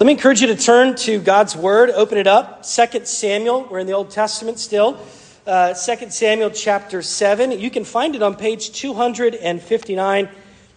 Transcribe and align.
Let 0.00 0.06
me 0.06 0.12
encourage 0.12 0.40
you 0.40 0.46
to 0.46 0.54
turn 0.54 0.94
to 0.94 1.18
God's 1.18 1.56
Word, 1.56 1.90
open 1.90 2.18
it 2.18 2.28
up. 2.28 2.62
2 2.62 3.04
Samuel, 3.04 3.66
we're 3.68 3.80
in 3.80 3.88
the 3.88 3.94
Old 3.94 4.12
Testament 4.12 4.60
still. 4.60 4.96
Uh, 5.44 5.74
2 5.74 6.10
Samuel 6.10 6.50
chapter 6.50 7.02
7. 7.02 7.50
You 7.50 7.68
can 7.68 7.82
find 7.82 8.14
it 8.14 8.22
on 8.22 8.36
page 8.36 8.70
259 8.70 10.28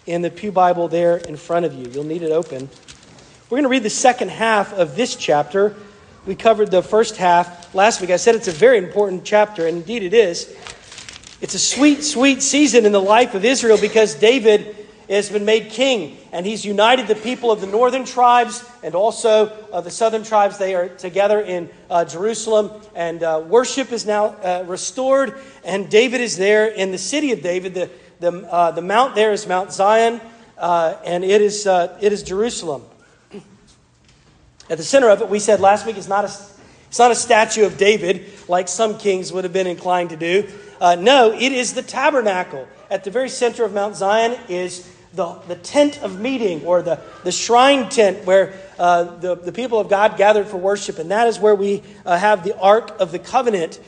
in 0.07 0.21
the 0.23 0.31
Pew 0.31 0.51
Bible 0.51 0.87
there 0.87 1.17
in 1.17 1.37
front 1.37 1.67
of 1.67 1.73
you. 1.75 1.85
You'll 1.91 2.03
need 2.03 2.23
it 2.23 2.31
open. 2.31 2.67
We're 3.51 3.57
going 3.57 3.65
to 3.65 3.69
read 3.69 3.83
the 3.83 3.91
second 3.91 4.31
half 4.31 4.73
of 4.73 4.95
this 4.95 5.15
chapter. 5.15 5.75
We 6.25 6.33
covered 6.33 6.71
the 6.71 6.81
first 6.81 7.17
half 7.17 7.75
last 7.75 8.01
week. 8.01 8.09
I 8.09 8.17
said 8.17 8.33
it's 8.33 8.47
a 8.47 8.51
very 8.51 8.79
important 8.79 9.23
chapter, 9.23 9.67
and 9.67 9.77
indeed 9.77 10.01
it 10.01 10.15
is. 10.15 10.51
It's 11.41 11.53
a 11.53 11.59
sweet, 11.59 12.03
sweet 12.03 12.41
season 12.41 12.87
in 12.87 12.91
the 12.91 12.99
life 12.99 13.35
of 13.35 13.45
Israel 13.45 13.77
because 13.79 14.15
David 14.15 14.80
has 15.15 15.29
been 15.29 15.43
made 15.43 15.69
king, 15.69 16.17
and 16.31 16.45
he's 16.45 16.63
united 16.63 17.05
the 17.07 17.15
people 17.15 17.51
of 17.51 17.59
the 17.59 17.67
northern 17.67 18.05
tribes 18.05 18.63
and 18.81 18.95
also 18.95 19.47
uh, 19.73 19.81
the 19.81 19.91
southern 19.91 20.23
tribes. 20.23 20.57
They 20.57 20.73
are 20.73 20.87
together 20.87 21.41
in 21.41 21.69
uh, 21.89 22.05
Jerusalem, 22.05 22.71
and 22.95 23.21
uh, 23.21 23.43
worship 23.45 23.91
is 23.91 24.05
now 24.05 24.27
uh, 24.27 24.63
restored, 24.65 25.37
and 25.65 25.89
David 25.89 26.21
is 26.21 26.37
there 26.37 26.67
in 26.67 26.91
the 26.91 26.97
city 26.97 27.33
of 27.33 27.41
David. 27.41 27.73
The, 27.73 27.89
the, 28.21 28.31
uh, 28.49 28.71
the 28.71 28.81
mount 28.81 29.15
there 29.15 29.33
is 29.33 29.45
Mount 29.45 29.73
Zion, 29.73 30.21
uh, 30.57 30.95
and 31.03 31.25
it 31.25 31.41
is, 31.41 31.67
it 31.67 32.13
is 32.13 32.23
Jerusalem. 32.23 32.83
At 34.69 34.77
the 34.77 34.83
center 34.83 35.09
of 35.09 35.21
it, 35.21 35.27
we 35.27 35.39
said 35.39 35.59
last 35.59 35.85
week, 35.85 35.97
is 35.97 36.07
not 36.07 36.23
a, 36.23 36.31
it's 36.87 36.99
not 36.99 37.11
a 37.11 37.15
statue 37.15 37.65
of 37.65 37.77
David 37.77 38.27
like 38.47 38.69
some 38.69 38.97
kings 38.97 39.33
would 39.33 39.43
have 39.43 39.51
been 39.51 39.67
inclined 39.67 40.11
to 40.11 40.15
do. 40.15 40.47
no, 40.79 41.33
it 41.33 41.51
is 41.51 41.73
the 41.73 41.81
tabernacle. 41.81 42.65
At 42.89 43.03
the 43.03 43.11
very 43.11 43.29
center 43.29 43.65
of 43.65 43.73
Mount 43.73 43.95
Zion 43.97 44.37
is 44.47 44.87
the, 45.13 45.33
the 45.47 45.55
tent 45.55 46.01
of 46.01 46.19
meeting 46.19 46.65
or 46.65 46.81
the, 46.81 46.99
the 47.23 47.31
shrine 47.31 47.89
tent 47.89 48.25
where 48.25 48.53
uh, 48.79 49.03
the, 49.03 49.35
the 49.35 49.51
people 49.51 49.79
of 49.79 49.89
God 49.89 50.17
gathered 50.17 50.47
for 50.47 50.57
worship. 50.57 50.99
And 50.99 51.11
that 51.11 51.27
is 51.27 51.39
where 51.39 51.55
we 51.55 51.83
uh, 52.05 52.17
have 52.17 52.43
the 52.43 52.57
Ark 52.57 52.99
of 52.99 53.11
the 53.11 53.19
Covenant. 53.19 53.79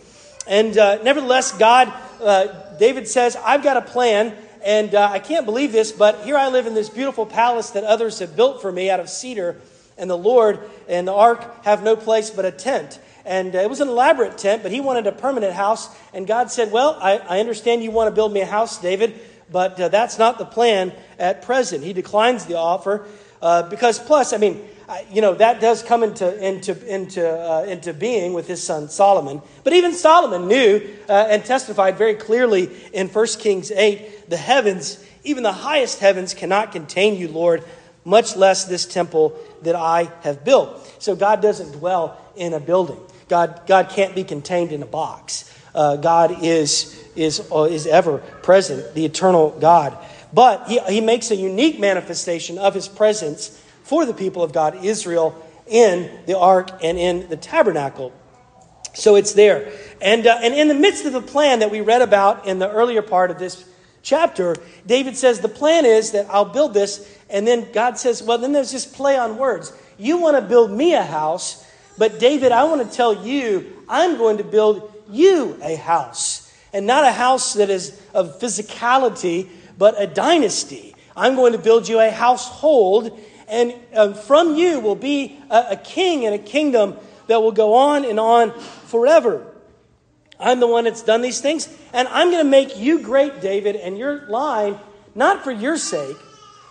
And 0.48 0.78
uh, 0.78 1.02
nevertheless, 1.04 1.58
God, 1.58 1.94
uh, 2.22 2.78
David 2.78 3.08
says, 3.08 3.36
I've 3.38 3.64
got 3.64 3.78
a 3.78 3.82
plan. 3.82 4.36
And 4.66 4.96
uh, 4.96 5.10
I 5.12 5.20
can't 5.20 5.46
believe 5.46 5.74
this, 5.74 5.92
but 5.92 6.22
here 6.24 6.38
I 6.38 6.48
live 6.48 6.68
in 6.68 6.74
this 6.74 6.90
beautiful 6.90 7.26
palace 7.26 7.72
that 7.72 7.84
others 7.84 8.20
have 8.20 8.38
built 8.38 8.62
for 8.62 8.72
me 8.72 8.90
out 8.90 9.02
of 9.02 9.10
cedar. 9.10 9.60
And 9.98 10.10
the 10.10 10.18
Lord 10.18 10.60
and 10.88 11.08
the 11.08 11.14
ark 11.14 11.66
have 11.66 11.84
no 11.84 11.98
place 11.98 12.30
but 12.30 12.46
a 12.46 12.52
tent. 12.52 13.00
And 13.26 13.56
uh, 13.56 13.60
it 13.60 13.70
was 13.70 13.82
an 13.82 13.88
elaborate 13.90 14.38
tent, 14.38 14.64
but 14.64 14.72
he 14.72 14.82
wanted 14.82 15.08
a 15.08 15.12
permanent 15.12 15.54
house. 15.54 15.94
And 16.14 16.28
God 16.28 16.50
said, 16.52 16.72
Well, 16.72 16.98
I, 17.02 17.18
I 17.18 17.40
understand 17.40 17.84
you 17.84 17.92
want 17.92 18.08
to 18.08 18.16
build 18.16 18.34
me 18.34 18.42
a 18.42 18.46
house, 18.46 18.80
David, 18.80 19.20
but 19.52 19.80
uh, 19.80 19.88
that's 19.90 20.18
not 20.18 20.38
the 20.38 20.46
plan 20.46 20.94
at 21.20 21.42
present. 21.42 21.84
He 21.84 21.94
declines 21.94 22.46
the 22.46 22.58
offer 22.58 23.06
uh, 23.42 23.70
because, 23.70 24.00
plus, 24.00 24.34
I 24.34 24.38
mean, 24.38 24.62
you 25.12 25.22
know, 25.22 25.34
that 25.36 25.62
does 25.62 25.84
come 25.84 26.04
into, 26.04 26.46
into, 26.46 26.94
into, 26.94 27.28
uh, 27.28 27.64
into 27.64 27.94
being 27.94 28.34
with 28.34 28.48
his 28.48 28.62
son 28.62 28.90
Solomon. 28.90 29.42
But 29.64 29.74
even 29.74 29.94
Solomon 29.94 30.48
knew 30.48 30.82
uh, 31.10 31.28
and 31.30 31.44
testified 31.44 31.98
very 31.98 32.16
clearly 32.16 32.70
in 32.94 33.08
1 33.08 33.28
Kings 33.40 33.72
8 33.72 34.30
the 34.30 34.38
heavens, 34.38 35.04
even 35.24 35.44
the 35.44 35.52
highest 35.52 36.00
heavens, 36.00 36.34
cannot 36.34 36.72
contain 36.72 37.16
you, 37.16 37.28
Lord, 37.28 37.64
much 38.06 38.36
less 38.36 38.66
this 38.66 38.86
temple 38.86 39.38
that 39.64 39.76
I 39.76 40.12
have 40.22 40.44
built. 40.44 40.96
So 41.00 41.16
God 41.16 41.42
doesn't 41.42 41.74
dwell 41.74 42.20
in 42.36 42.54
a 42.54 42.60
building, 42.60 43.00
God, 43.30 43.62
God 43.68 43.90
can't 43.90 44.16
be 44.16 44.24
contained 44.24 44.72
in 44.72 44.82
a 44.82 44.88
box. 44.88 45.50
Uh, 45.76 45.96
God 45.96 46.44
is, 46.44 47.04
is, 47.16 47.48
uh, 47.52 47.64
is 47.64 47.88
ever 47.88 48.20
present, 48.20 48.94
the 48.94 49.06
eternal 49.06 49.52
God. 49.60 49.98
But 50.34 50.68
he, 50.68 50.80
he 50.80 51.02
makes 51.02 51.32
a 51.32 51.36
unique 51.36 51.80
manifestation 51.80 52.58
of 52.58 52.74
his 52.74 52.88
presence 52.88 53.62
for 53.84 54.06
the 54.06 54.14
people 54.14 54.44
of 54.44 54.52
God, 54.52 54.84
Israel, 54.84 55.42
in 55.68 56.10
the 56.26 56.38
ark 56.38 56.72
and 56.84 56.98
in 56.98 57.30
the 57.30 57.38
tabernacle. 57.38 58.12
So 58.94 59.16
it's 59.16 59.34
there. 59.34 59.72
And, 60.02 60.26
uh, 60.28 60.40
and 60.42 60.54
in 60.54 60.68
the 60.68 60.76
midst 60.76 61.06
of 61.06 61.14
the 61.14 61.22
plan 61.22 61.60
that 61.60 61.72
we 61.72 61.82
read 61.82 62.02
about 62.02 62.48
in 62.48 62.60
the 62.60 62.70
earlier 62.70 63.02
part 63.02 63.32
of 63.32 63.40
this 63.40 63.68
chapter, 64.02 64.56
David 64.86 65.18
says, 65.18 65.40
The 65.40 65.50
plan 65.50 65.86
is 65.86 66.12
that 66.12 66.28
I'll 66.30 66.46
build 66.46 66.74
this. 66.74 67.10
And 67.30 67.48
then 67.48 67.72
God 67.72 67.98
says, 67.98 68.22
Well, 68.22 68.38
then 68.38 68.52
there's 68.52 68.72
this 68.72 68.86
play 68.86 69.18
on 69.18 69.38
words. 69.38 69.74
You 69.98 70.18
want 70.18 70.38
to 70.38 70.42
build 70.42 70.72
me 70.72 70.94
a 70.94 71.04
house, 71.04 71.66
but 71.98 72.20
David, 72.20 72.52
I 72.52 72.64
want 72.66 72.88
to 72.88 72.96
tell 72.96 73.26
you, 73.26 73.84
I'm 73.88 74.18
going 74.18 74.38
to 74.38 74.44
build 74.44 74.92
you 75.10 75.58
a 75.62 75.76
house. 75.76 76.52
And 76.72 76.88
not 76.88 77.06
a 77.06 77.12
house 77.12 77.54
that 77.54 77.70
is 77.70 78.00
of 78.14 78.40
physicality, 78.40 79.50
but 79.78 80.02
a 80.02 80.08
dynasty. 80.08 80.96
I'm 81.16 81.36
going 81.36 81.54
to 81.54 81.60
build 81.60 81.88
you 81.88 82.00
a 82.00 82.10
household, 82.10 83.20
and 83.48 83.74
uh, 83.94 84.14
from 84.14 84.56
you 84.56 84.80
will 84.80 84.96
be 84.96 85.40
a, 85.50 85.68
a 85.72 85.76
king 85.78 86.26
and 86.26 86.34
a 86.34 86.40
kingdom 86.40 86.98
that 87.28 87.42
will 87.42 87.52
go 87.52 87.76
on 87.76 88.06
and 88.06 88.20
on 88.20 88.52
forever. 88.60 89.48
I'm 90.40 90.60
the 90.60 90.68
one 90.68 90.86
that's 90.86 91.04
done 91.04 91.22
these 91.22 91.40
things, 91.40 91.70
and 91.94 92.08
I'm 92.08 92.32
going 92.32 92.44
to 92.44 92.50
make 92.50 92.78
you 92.78 93.00
great, 93.02 93.42
David, 93.42 93.76
and 93.76 93.98
your 93.98 94.28
line, 94.28 94.80
not 95.16 95.44
for 95.44 95.52
your 95.52 95.78
sake, 95.78 96.18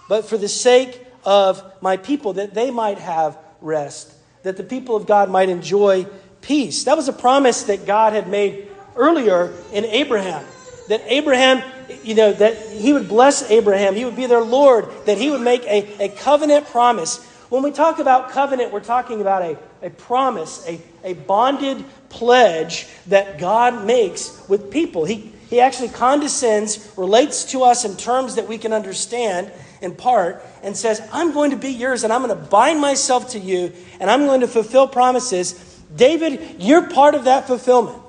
but 0.09 0.27
for 0.27 0.37
the 0.37 0.49
sake 0.49 1.07
of 1.25 1.63
my 1.81 1.97
people, 1.97 2.35
that 2.35 2.55
they 2.55 2.71
might 2.71 2.99
have 2.99 3.39
rest, 3.61 4.13
that 4.43 4.57
the 4.57 4.65
people 4.65 4.97
of 4.97 5.07
God 5.07 5.31
might 5.31 5.49
enjoy 5.49 6.07
peace. 6.41 6.85
That 6.85 6.97
was 6.97 7.09
a 7.09 7.13
promise 7.13 7.63
that 7.65 7.87
God 7.87 8.13
had 8.13 8.29
made 8.29 8.69
earlier 8.97 9.55
in 9.73 9.85
Abraham. 9.85 10.45
That 10.89 11.03
Abraham 11.07 11.63
you 12.03 12.15
know, 12.15 12.33
that 12.33 12.57
he 12.71 12.93
would 12.93 13.09
bless 13.09 13.51
Abraham, 13.51 13.95
he 13.95 14.05
would 14.05 14.17
be 14.17 14.27
their 14.27 14.41
Lord, 14.41 14.89
that 15.07 15.19
he 15.19 15.31
would 15.31 15.41
make 15.41 15.63
a, 15.65 16.05
a 16.05 16.09
covenant 16.09 16.67
promise. 16.67 17.25
When 17.49 17.63
we 17.63 17.71
talk 17.71 17.99
about 17.99 18.31
covenant, 18.31 18.73
we're 18.73 18.81
talking 18.81 19.21
about 19.21 19.43
a, 19.43 19.59
a 19.83 19.91
promise, 19.91 20.67
a, 20.67 20.81
a 21.05 21.15
bonded 21.15 21.85
pledge 22.09 22.87
that 23.09 23.39
God 23.39 23.85
makes 23.85 24.49
with 24.49 24.71
people. 24.71 25.05
He, 25.05 25.33
he 25.51 25.61
actually 25.61 25.91
condescends, 25.91 26.93
relates 26.97 27.45
to 27.53 27.63
us 27.63 27.85
in 27.85 27.97
terms 27.97 28.37
that 28.37 28.49
we 28.49 28.59
can 28.59 28.73
understand 28.73 29.53
in 29.83 29.95
part, 29.95 30.43
and 30.63 30.77
says, 30.77 31.03
I'm 31.13 31.33
going 31.33 31.51
to 31.51 31.57
be 31.57 31.71
yours 31.71 32.05
and 32.05 32.13
I'm 32.13 32.23
going 32.23 32.37
to 32.37 32.49
bind 32.49 32.81
myself 32.81 33.31
to 33.31 33.39
you 33.39 33.73
and 34.01 34.09
I'm 34.09 34.27
going 34.27 34.41
to 34.41 34.49
fulfill 34.49 34.87
promises. 34.87 35.55
David, 35.95 36.57
you're 36.59 36.89
part 36.89 37.15
of 37.15 37.25
that 37.25 37.47
fulfillment. 37.49 38.02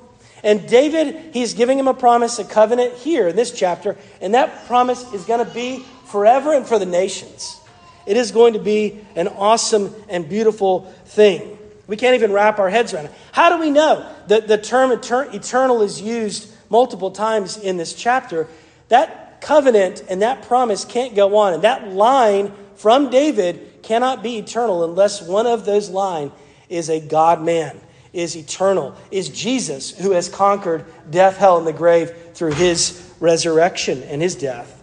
And 0.44 0.68
David, 0.68 1.32
he's 1.32 1.54
giving 1.54 1.78
him 1.78 1.88
a 1.88 1.94
promise, 1.94 2.38
a 2.38 2.44
covenant 2.44 2.92
here 2.94 3.28
in 3.28 3.34
this 3.34 3.50
chapter, 3.50 3.96
and 4.20 4.34
that 4.34 4.66
promise 4.66 5.10
is 5.14 5.24
going 5.24 5.44
to 5.44 5.50
be 5.50 5.82
forever 6.04 6.52
and 6.52 6.66
for 6.66 6.78
the 6.78 6.86
nations. 6.86 7.58
It 8.06 8.18
is 8.18 8.30
going 8.30 8.52
to 8.52 8.58
be 8.58 9.00
an 9.16 9.26
awesome 9.28 9.94
and 10.10 10.28
beautiful 10.28 10.82
thing. 11.06 11.58
We 11.86 11.96
can't 11.96 12.14
even 12.14 12.30
wrap 12.30 12.58
our 12.58 12.68
heads 12.68 12.92
around 12.92 13.06
it. 13.06 13.12
How 13.32 13.56
do 13.56 13.58
we 13.58 13.70
know 13.70 14.06
that 14.28 14.46
the 14.46 14.58
term 14.58 14.92
eternal 14.92 15.80
is 15.80 16.00
used 16.02 16.52
multiple 16.68 17.10
times 17.10 17.56
in 17.56 17.78
this 17.78 17.94
chapter? 17.94 18.46
That 18.88 19.40
covenant 19.40 20.04
and 20.10 20.20
that 20.20 20.42
promise 20.42 20.84
can't 20.84 21.14
go 21.14 21.36
on. 21.38 21.54
And 21.54 21.64
that 21.64 21.88
line 21.88 22.52
from 22.76 23.08
David 23.08 23.82
cannot 23.82 24.22
be 24.22 24.36
eternal 24.36 24.84
unless 24.84 25.22
one 25.22 25.46
of 25.46 25.64
those 25.64 25.88
line 25.88 26.32
is 26.68 26.90
a 26.90 27.00
God 27.00 27.42
man 27.42 27.80
is 28.14 28.36
eternal, 28.36 28.96
is 29.10 29.28
Jesus, 29.28 29.90
who 29.90 30.12
has 30.12 30.28
conquered 30.28 30.84
death, 31.10 31.36
hell, 31.36 31.58
and 31.58 31.66
the 31.66 31.72
grave 31.72 32.12
through 32.34 32.52
his 32.52 33.12
resurrection 33.20 34.02
and 34.04 34.22
his 34.22 34.34
death. 34.34 34.80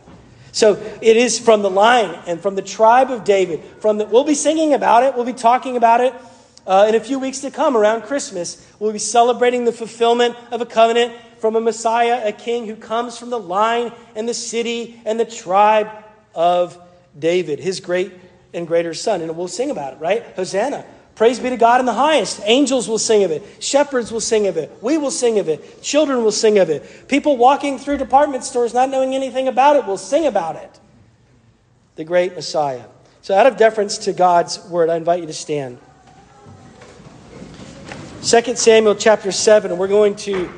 So 0.51 0.73
it 1.01 1.15
is 1.15 1.39
from 1.39 1.61
the 1.61 1.69
line 1.69 2.19
and 2.27 2.41
from 2.41 2.55
the 2.55 2.61
tribe 2.61 3.09
of 3.09 3.23
David. 3.23 3.63
From 3.79 3.97
the, 3.97 4.05
we'll 4.05 4.25
be 4.25 4.35
singing 4.35 4.73
about 4.73 5.03
it. 5.03 5.15
We'll 5.15 5.25
be 5.25 5.33
talking 5.33 5.77
about 5.77 6.01
it 6.01 6.13
uh, 6.67 6.87
in 6.89 6.95
a 6.95 6.99
few 6.99 7.19
weeks 7.19 7.39
to 7.39 7.51
come 7.51 7.77
around 7.77 8.03
Christmas. 8.03 8.65
We'll 8.77 8.91
be 8.91 8.99
celebrating 8.99 9.63
the 9.63 9.71
fulfillment 9.71 10.35
of 10.51 10.59
a 10.59 10.65
covenant 10.65 11.13
from 11.39 11.55
a 11.55 11.61
Messiah, 11.61 12.27
a 12.27 12.31
king 12.33 12.67
who 12.67 12.75
comes 12.75 13.17
from 13.17 13.29
the 13.29 13.39
line 13.39 13.93
and 14.15 14.27
the 14.27 14.33
city 14.33 15.01
and 15.05 15.19
the 15.19 15.25
tribe 15.25 15.89
of 16.35 16.77
David, 17.17 17.59
his 17.59 17.79
great 17.79 18.11
and 18.53 18.67
greater 18.67 18.93
son. 18.93 19.21
And 19.21 19.35
we'll 19.37 19.47
sing 19.47 19.71
about 19.71 19.93
it, 19.93 19.99
right? 19.99 20.23
Hosanna. 20.35 20.85
Praise 21.15 21.39
be 21.39 21.49
to 21.49 21.57
God 21.57 21.79
in 21.79 21.85
the 21.85 21.93
highest. 21.93 22.41
Angels 22.45 22.87
will 22.87 22.97
sing 22.97 23.23
of 23.23 23.31
it. 23.31 23.43
Shepherds 23.59 24.11
will 24.11 24.21
sing 24.21 24.47
of 24.47 24.57
it. 24.57 24.71
We 24.81 24.97
will 24.97 25.11
sing 25.11 25.39
of 25.39 25.49
it. 25.49 25.81
Children 25.81 26.23
will 26.23 26.31
sing 26.31 26.57
of 26.57 26.69
it. 26.69 27.07
People 27.07 27.37
walking 27.37 27.77
through 27.77 27.97
department 27.97 28.43
stores 28.43 28.73
not 28.73 28.89
knowing 28.89 29.13
anything 29.13 29.47
about 29.47 29.75
it 29.75 29.85
will 29.85 29.97
sing 29.97 30.25
about 30.25 30.55
it. 30.55 30.79
The 31.95 32.03
great 32.03 32.33
Messiah. 32.35 32.85
So, 33.21 33.35
out 33.35 33.45
of 33.45 33.57
deference 33.57 33.99
to 33.99 34.13
God's 34.13 34.65
word, 34.69 34.89
I 34.89 34.95
invite 34.95 35.19
you 35.19 35.27
to 35.27 35.33
stand. 35.33 35.77
2 38.23 38.55
Samuel 38.55 38.95
chapter 38.95 39.31
7, 39.31 39.77
we're 39.77 39.87
going 39.87 40.15
to 40.15 40.49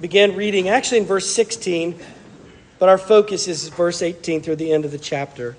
begin 0.00 0.36
reading 0.36 0.68
actually 0.68 0.98
in 0.98 1.04
verse 1.04 1.28
16, 1.30 1.98
but 2.78 2.88
our 2.88 2.98
focus 2.98 3.48
is 3.48 3.68
verse 3.68 4.02
18 4.02 4.42
through 4.42 4.56
the 4.56 4.72
end 4.72 4.84
of 4.84 4.90
the 4.90 4.98
chapter. 4.98 5.56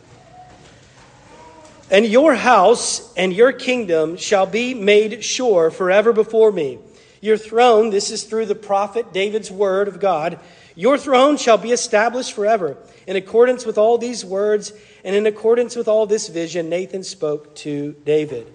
And 1.89 2.05
your 2.05 2.35
house 2.35 3.13
and 3.15 3.31
your 3.31 3.53
kingdom 3.53 4.17
shall 4.17 4.45
be 4.45 4.73
made 4.73 5.23
sure 5.23 5.71
forever 5.71 6.11
before 6.11 6.51
me. 6.51 6.79
Your 7.21 7.37
throne, 7.37 7.89
this 7.89 8.11
is 8.11 8.23
through 8.23 8.47
the 8.47 8.55
prophet 8.55 9.13
David's 9.13 9.49
word 9.49 9.87
of 9.87 9.99
God, 9.99 10.39
your 10.75 10.97
throne 10.97 11.37
shall 11.37 11.57
be 11.57 11.71
established 11.71 12.33
forever. 12.33 12.77
In 13.07 13.15
accordance 13.15 13.65
with 13.65 13.77
all 13.77 13.97
these 13.97 14.23
words 14.23 14.73
and 15.03 15.15
in 15.15 15.25
accordance 15.25 15.75
with 15.75 15.87
all 15.87 16.05
this 16.05 16.27
vision, 16.27 16.69
Nathan 16.69 17.03
spoke 17.03 17.55
to 17.55 17.95
David. 18.05 18.53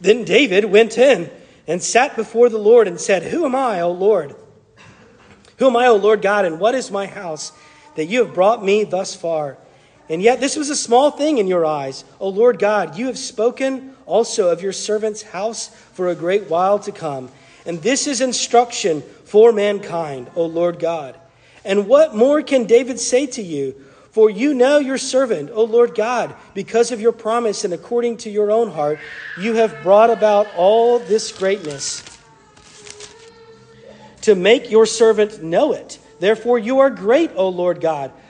Then 0.00 0.24
David 0.24 0.64
went 0.64 0.96
in 0.96 1.30
and 1.66 1.82
sat 1.82 2.16
before 2.16 2.48
the 2.48 2.58
Lord 2.58 2.88
and 2.88 2.98
said, 2.98 3.24
Who 3.24 3.44
am 3.44 3.54
I, 3.54 3.80
O 3.80 3.90
Lord? 3.90 4.34
Who 5.58 5.66
am 5.66 5.76
I, 5.76 5.88
O 5.88 5.96
Lord 5.96 6.22
God, 6.22 6.46
and 6.46 6.58
what 6.58 6.74
is 6.74 6.90
my 6.90 7.06
house 7.06 7.52
that 7.96 8.06
you 8.06 8.24
have 8.24 8.32
brought 8.32 8.64
me 8.64 8.84
thus 8.84 9.14
far? 9.14 9.58
And 10.10 10.20
yet 10.20 10.40
this 10.40 10.56
was 10.56 10.68
a 10.68 10.76
small 10.76 11.12
thing 11.12 11.38
in 11.38 11.46
your 11.46 11.64
eyes. 11.64 12.04
O 12.18 12.28
Lord 12.28 12.58
God, 12.58 12.98
you 12.98 13.06
have 13.06 13.18
spoken 13.18 13.94
also 14.06 14.48
of 14.50 14.60
your 14.60 14.72
servant's 14.72 15.22
house 15.22 15.68
for 15.68 16.08
a 16.08 16.16
great 16.16 16.50
while 16.50 16.80
to 16.80 16.90
come. 16.90 17.30
And 17.64 17.80
this 17.80 18.08
is 18.08 18.20
instruction 18.20 19.02
for 19.24 19.52
mankind, 19.52 20.28
O 20.34 20.46
Lord 20.46 20.80
God. 20.80 21.16
And 21.64 21.86
what 21.86 22.16
more 22.16 22.42
can 22.42 22.64
David 22.64 22.98
say 22.98 23.26
to 23.28 23.42
you? 23.42 23.76
For 24.10 24.28
you 24.28 24.52
know 24.54 24.78
your 24.80 24.98
servant, 24.98 25.50
O 25.52 25.62
Lord 25.62 25.94
God, 25.94 26.34
because 26.52 26.90
of 26.90 27.00
your 27.00 27.12
promise 27.12 27.64
and 27.64 27.72
according 27.72 28.16
to 28.18 28.30
your 28.30 28.50
own 28.50 28.72
heart, 28.72 28.98
you 29.38 29.54
have 29.54 29.84
brought 29.84 30.10
about 30.10 30.48
all 30.56 30.98
this 30.98 31.30
greatness 31.30 32.02
to 34.22 34.34
make 34.34 34.68
your 34.68 34.86
servant 34.86 35.44
know 35.44 35.72
it. 35.72 36.00
Therefore, 36.18 36.58
you 36.58 36.80
are 36.80 36.90
great, 36.90 37.30
O 37.36 37.48
Lord 37.48 37.80
God, 37.80 38.10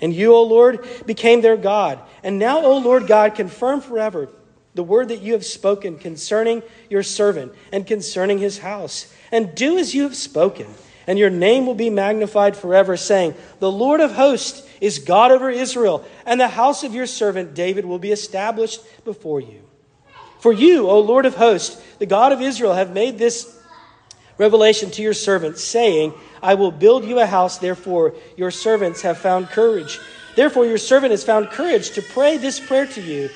And 0.00 0.14
you, 0.14 0.34
O 0.34 0.42
Lord, 0.42 0.86
became 1.06 1.40
their 1.40 1.56
God. 1.56 2.00
And 2.22 2.38
now, 2.38 2.64
O 2.64 2.78
Lord 2.78 3.06
God, 3.06 3.34
confirm 3.34 3.80
forever 3.80 4.28
the 4.74 4.84
word 4.84 5.08
that 5.08 5.22
you 5.22 5.32
have 5.32 5.44
spoken 5.44 5.98
concerning 5.98 6.62
your 6.88 7.02
servant 7.02 7.52
and 7.72 7.86
concerning 7.86 8.38
his 8.38 8.58
house. 8.58 9.12
And 9.32 9.54
do 9.54 9.76
as 9.76 9.94
you 9.94 10.04
have 10.04 10.14
spoken, 10.14 10.72
and 11.08 11.18
your 11.18 11.30
name 11.30 11.66
will 11.66 11.74
be 11.74 11.90
magnified 11.90 12.56
forever, 12.56 12.96
saying, 12.96 13.34
The 13.58 13.72
Lord 13.72 14.00
of 14.00 14.12
hosts 14.12 14.68
is 14.80 15.00
God 15.00 15.32
over 15.32 15.50
Israel, 15.50 16.04
and 16.24 16.40
the 16.40 16.48
house 16.48 16.84
of 16.84 16.94
your 16.94 17.06
servant 17.06 17.54
David 17.54 17.86
will 17.86 17.98
be 17.98 18.12
established 18.12 18.80
before 19.04 19.40
you. 19.40 19.62
For 20.38 20.52
you, 20.52 20.88
O 20.88 21.00
Lord 21.00 21.26
of 21.26 21.34
hosts, 21.34 21.82
the 21.98 22.06
God 22.06 22.32
of 22.32 22.40
Israel, 22.40 22.74
have 22.74 22.92
made 22.92 23.18
this 23.18 23.57
revelation 24.38 24.90
to 24.92 25.02
your 25.02 25.14
servants, 25.14 25.62
saying, 25.62 26.14
I 26.42 26.54
will 26.54 26.70
build 26.70 27.04
you 27.04 27.18
a 27.18 27.26
house, 27.26 27.58
therefore 27.58 28.14
your 28.36 28.50
servants 28.50 29.02
have 29.02 29.18
found 29.18 29.48
courage. 29.48 29.98
Therefore 30.36 30.64
your 30.64 30.78
servant 30.78 31.10
has 31.10 31.24
found 31.24 31.50
courage 31.50 31.90
to 31.90 32.02
pray 32.02 32.36
this 32.36 32.60
prayer 32.60 32.86
to 32.86 33.00
you. 33.02 33.28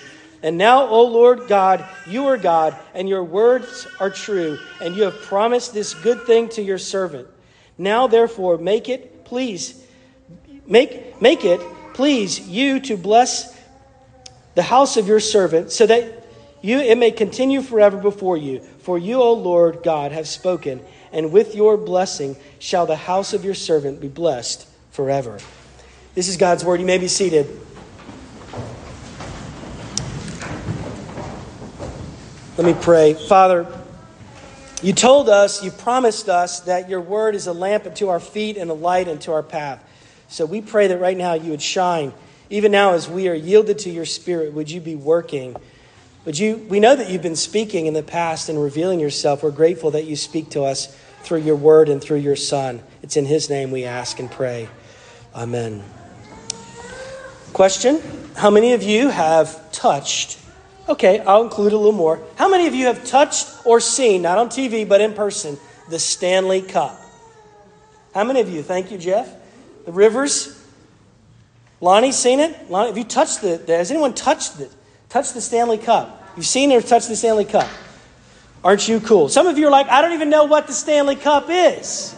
And 0.44 0.58
now, 0.58 0.87
O 0.87 1.04
Lord 1.04 1.46
God, 1.46 1.87
you 2.08 2.26
are 2.26 2.37
God, 2.37 2.76
and 2.94 3.08
your 3.08 3.22
words 3.22 3.87
are 4.00 4.10
true, 4.10 4.58
and 4.81 4.96
you 4.96 5.04
have 5.04 5.20
promised 5.22 5.72
this 5.72 5.94
good 5.94 6.22
thing 6.26 6.49
to 6.50 6.62
your 6.62 6.78
servant. 6.78 7.28
Now, 7.78 8.08
therefore, 8.08 8.58
make 8.58 8.88
it, 8.88 9.25
please, 9.25 9.84
make, 10.66 11.20
make 11.22 11.44
it, 11.44 11.60
please, 11.94 12.40
you 12.40 12.81
to 12.81 12.96
bless 12.96 13.56
the 14.55 14.62
house 14.62 14.96
of 14.96 15.06
your 15.06 15.20
servant, 15.20 15.70
so 15.70 15.87
that 15.87 16.26
you 16.60 16.78
it 16.78 16.98
may 16.98 17.10
continue 17.10 17.62
forever 17.62 17.96
before 17.96 18.37
you. 18.37 18.62
For 18.82 18.99
you, 18.99 19.23
O 19.23 19.32
Lord 19.32 19.82
God, 19.84 20.11
have 20.12 20.26
spoken, 20.26 20.81
and 21.12 21.31
with 21.31 21.55
your 21.55 21.76
blessing 21.76 22.37
shall 22.58 22.84
the 22.84 22.96
house 22.96 23.32
of 23.32 23.44
your 23.44 23.55
servant 23.55 24.00
be 24.00 24.08
blessed 24.08 24.67
forever. 24.90 25.38
This 26.14 26.29
is 26.29 26.37
God's 26.37 26.64
word. 26.64 26.81
You 26.81 26.87
may 26.87 26.99
be 26.99 27.08
seated. 27.08 27.46
Let 32.58 32.67
me 32.67 32.75
pray. 32.82 33.14
Father, 33.14 33.67
you 34.82 34.93
told 34.93 35.29
us, 35.29 35.62
you 35.62 35.70
promised 35.70 36.29
us 36.29 36.61
that 36.61 36.88
your 36.88 37.00
word 37.00 37.37
is 37.37 37.46
a 37.46 37.52
lamp 37.52 37.87
unto 37.87 38.08
our 38.08 38.20
feet 38.20 38.56
and 38.56 38.69
a 38.69 38.75
light 38.75 39.06
unto 39.06 39.31
our 39.31 39.44
path. 39.44 39.82
So 40.26 40.44
we 40.44 40.61
pray 40.61 40.88
that 40.88 40.99
right 40.99 41.17
now 41.17 41.34
you 41.34 41.52
would 41.52 41.62
shine. 41.62 42.12
Even 42.50 42.73
now, 42.73 42.94
as 42.94 43.08
we 43.08 43.29
are 43.29 43.34
yielded 43.34 43.79
to 43.81 43.90
your 43.90 44.05
spirit, 44.05 44.52
would 44.52 44.70
you 44.70 44.81
be 44.81 44.96
working? 44.96 45.56
Would 46.24 46.38
you, 46.38 46.56
we 46.69 46.80
know 46.80 46.94
that 46.94 47.10
you've 47.10 47.22
been 47.22 47.36
speaking 47.36 47.86
in 47.86 47.94
the 47.94 48.02
past 48.02 48.48
and 48.48 48.62
revealing 48.62 49.00
yourself. 49.00 49.42
We're 49.42 49.50
grateful 49.50 49.90
that 49.92 50.04
you 50.04 50.16
speak 50.16 50.50
to 50.50 50.62
us 50.62 50.94
through 51.22 51.40
your 51.40 51.56
word 51.56 51.88
and 51.88 52.00
through 52.00 52.19
your 52.19 52.36
son. 52.36 52.82
It's 53.02 53.16
in 53.16 53.26
his 53.26 53.50
name 53.50 53.70
we 53.70 53.84
ask 53.84 54.19
and 54.20 54.30
pray. 54.30 54.69
Amen. 55.34 55.82
Question 57.52 58.00
How 58.36 58.50
many 58.50 58.72
of 58.72 58.82
you 58.82 59.08
have 59.08 59.72
touched 59.72 60.38
Okay, 60.88 61.20
I'll 61.20 61.44
include 61.44 61.72
a 61.72 61.76
little 61.76 61.92
more. 61.92 62.20
How 62.36 62.48
many 62.48 62.66
of 62.66 62.74
you 62.74 62.86
have 62.86 63.04
touched 63.04 63.48
or 63.64 63.78
seen, 63.78 64.22
not 64.22 64.38
on 64.38 64.48
TV, 64.48 64.88
but 64.88 65.00
in 65.00 65.12
person, 65.12 65.56
the 65.88 65.98
Stanley 65.98 66.60
Cup? 66.60 66.98
How 68.14 68.24
many 68.24 68.40
of 68.40 68.48
you? 68.48 68.62
Thank 68.62 68.90
you, 68.90 68.98
Jeff. 68.98 69.32
The 69.86 69.92
Rivers. 69.92 70.58
Lonnie, 71.80 72.12
seen 72.12 72.40
it? 72.40 72.70
Lonnie, 72.70 72.88
have 72.88 72.98
you 72.98 73.04
touched 73.04 73.44
it? 73.44 73.69
has 73.69 73.90
anyone 73.90 74.12
touched 74.12 74.58
it? 74.60 74.72
Touched 75.12 75.34
the 75.34 75.42
Stanley 75.42 75.76
Cup? 75.76 76.26
You've 76.36 76.46
seen 76.46 76.72
or 76.72 76.80
touch 76.80 77.06
the 77.06 77.16
Stanley 77.16 77.44
Cup? 77.44 77.68
Aren't 78.64 78.88
you 78.88 78.98
cool? 78.98 79.28
Some 79.28 79.46
of 79.46 79.58
you 79.58 79.66
are 79.66 79.70
like, 79.70 79.86
I 79.88 80.00
don't 80.00 80.14
even 80.14 80.30
know 80.30 80.44
what 80.44 80.68
the 80.68 80.72
Stanley 80.72 81.16
Cup 81.16 81.48
is. 81.50 82.16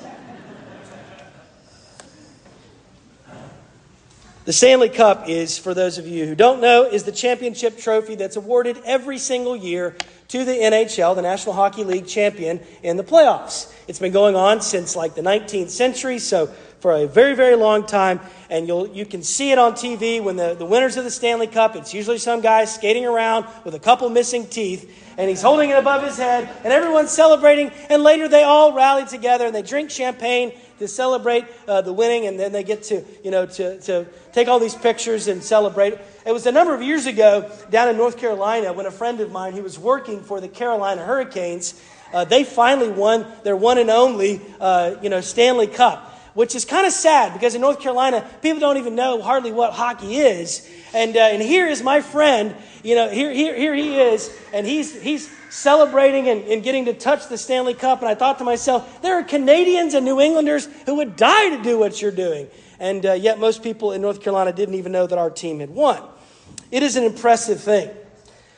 The 4.45 4.53
Stanley 4.53 4.91
Cup 4.91 5.29
is, 5.29 5.59
for 5.59 5.75
those 5.75 5.99
of 5.99 6.07
you 6.07 6.25
who 6.25 6.37
don't 6.37 6.61
know, 6.61 6.85
is 6.85 7.03
the 7.03 7.11
championship 7.11 7.79
trophy 7.79 8.15
that's 8.15 8.37
awarded 8.37 8.79
every 8.85 9.19
single 9.19 9.57
year 9.57 9.97
to 10.29 10.45
the 10.45 10.53
NHL, 10.53 11.17
the 11.17 11.23
National 11.23 11.57
Hockey 11.57 11.83
League 11.83 12.07
champion, 12.07 12.61
in 12.85 12.97
the 12.97 13.03
playoffs. 13.03 13.75
It's 13.89 13.99
been 13.99 14.13
going 14.13 14.37
on 14.37 14.61
since 14.61 14.95
like 14.95 15.17
the 15.17 15.23
19th 15.23 15.71
century, 15.71 16.21
so 16.21 16.55
for 16.85 16.93
a 16.93 17.07
very, 17.07 17.35
very 17.35 17.57
long 17.57 17.87
time. 17.87 18.21
And 18.51 18.69
you'll, 18.69 18.87
you 18.89 19.07
can 19.07 19.23
see 19.23 19.53
it 19.53 19.59
on 19.59 19.73
TV 19.73 20.23
when 20.23 20.37
the, 20.37 20.53
the 20.53 20.67
winners 20.67 20.99
of 20.99 21.05
the 21.05 21.11
Stanley 21.11 21.47
Cup, 21.47 21.77
it's 21.77 21.95
usually 21.95 22.19
some 22.19 22.43
guy 22.43 22.67
skating 22.67 23.07
around 23.07 23.47
with 23.65 23.75
a 23.75 23.79
couple 23.79 24.11
missing 24.11 24.47
teeth, 24.47 24.95
and 25.17 25.31
he's 25.31 25.41
holding 25.41 25.71
it 25.71 25.79
above 25.79 26.05
his 26.05 26.19
head, 26.19 26.47
and 26.63 26.75
everyone's 26.75 27.11
celebrating. 27.11 27.71
And 27.89 28.03
later 28.03 28.29
they 28.29 28.43
all 28.43 28.75
rally 28.75 29.07
together 29.07 29.47
and 29.47 29.55
they 29.55 29.63
drink 29.63 29.91
champagne 29.91 30.53
to 30.79 30.87
celebrate 30.87 31.47
uh, 31.67 31.81
the 31.81 31.93
winning, 31.95 32.27
and 32.27 32.39
then 32.39 32.53
they 32.53 32.63
get 32.63 32.83
to, 32.83 33.03
you 33.25 33.31
know, 33.31 33.47
to, 33.47 33.81
to 33.81 34.07
take 34.35 34.49
all 34.49 34.59
these 34.59 34.75
pictures 34.75 35.27
and 35.27 35.43
celebrate. 35.43 35.95
It 36.27 36.33
was 36.33 36.45
a 36.45 36.53
number 36.53 36.75
of 36.75 36.83
years 36.83 37.07
ago 37.07 37.51
down 37.71 37.89
in 37.89 37.97
North 37.97 38.19
Carolina 38.19 38.75
when 38.75 38.85
a 38.85 38.91
friend 38.91 39.23
of 39.23 39.33
mine 39.33 39.55
who 39.55 39.63
was 39.63 39.79
working 39.79 40.23
for 40.23 40.39
the 40.39 40.49
Carolina 40.49 41.03
Hurricanes, 41.03 41.83
uh, 42.13 42.27
they 42.27 42.45
finally 42.45 42.91
won 42.91 43.25
their 43.43 43.57
one 43.57 43.79
and 43.79 43.89
only, 43.89 44.43
uh, 44.61 44.97
you 45.01 45.09
know, 45.09 45.23
Stanley 45.23 45.67
Cup 45.67 46.11
which 46.35 46.55
is 46.55 46.65
kind 46.65 46.87
of 46.87 46.93
sad 46.93 47.33
because 47.33 47.55
in 47.55 47.61
North 47.61 47.81
Carolina, 47.81 48.29
people 48.43 48.61
don't 48.61 48.77
even 48.77 48.95
know 48.95 49.23
hardly 49.23 49.53
what 49.53 49.73
hockey 49.73 50.17
is. 50.17 50.69
And, 50.93 51.17
uh, 51.17 51.21
and 51.21 51.41
here 51.41 51.67
is 51.67 51.83
my 51.83 52.01
friend, 52.01 52.55
you 52.83 52.95
know, 52.95 53.09
here, 53.09 53.33
here, 53.33 53.57
here 53.57 53.75
he 53.75 53.99
is, 53.99 54.37
and 54.53 54.67
he's, 54.67 55.01
he's 55.01 55.31
celebrating 55.51 56.29
and, 56.29 56.43
and 56.45 56.63
getting 56.63 56.85
to 56.87 56.93
touch 56.93 57.29
the 57.29 57.39
Stanley 57.39 57.75
Cup. 57.75 58.01
And 58.01 58.09
I 58.09 58.15
thought 58.15 58.39
to 58.39 58.45
myself, 58.45 59.01
there 59.03 59.19
are 59.19 59.23
Canadians 59.23 59.95
and 59.95 60.05
New 60.05 60.21
Englanders 60.21 60.69
who 60.87 60.97
would 60.97 61.17
die 61.17 61.57
to 61.57 61.63
do 61.63 61.79
what 61.79 62.03
you're 62.03 62.13
doing. 62.13 62.49
And 62.81 63.07
uh, 63.07 63.13
yet, 63.13 63.39
most 63.39 63.63
people 63.63 63.93
in 63.93 64.03
North 64.03 64.21
Carolina 64.21 64.53
didn't 64.53 64.75
even 64.75 64.93
know 64.93 65.07
that 65.07 65.19
our 65.19 65.31
team 65.31 65.61
had 65.61 65.71
won. 65.71 66.03
It 66.71 66.83
is 66.83 66.97
an 66.97 67.05
impressive 67.05 67.61
thing. 67.61 67.89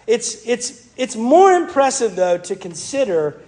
It's, 0.06 0.47
it's, 0.47 0.88
it's 0.97 1.16
more 1.16 1.52
impressive, 1.52 2.16
though, 2.16 2.38
to 2.38 2.56
consider. 2.56 3.42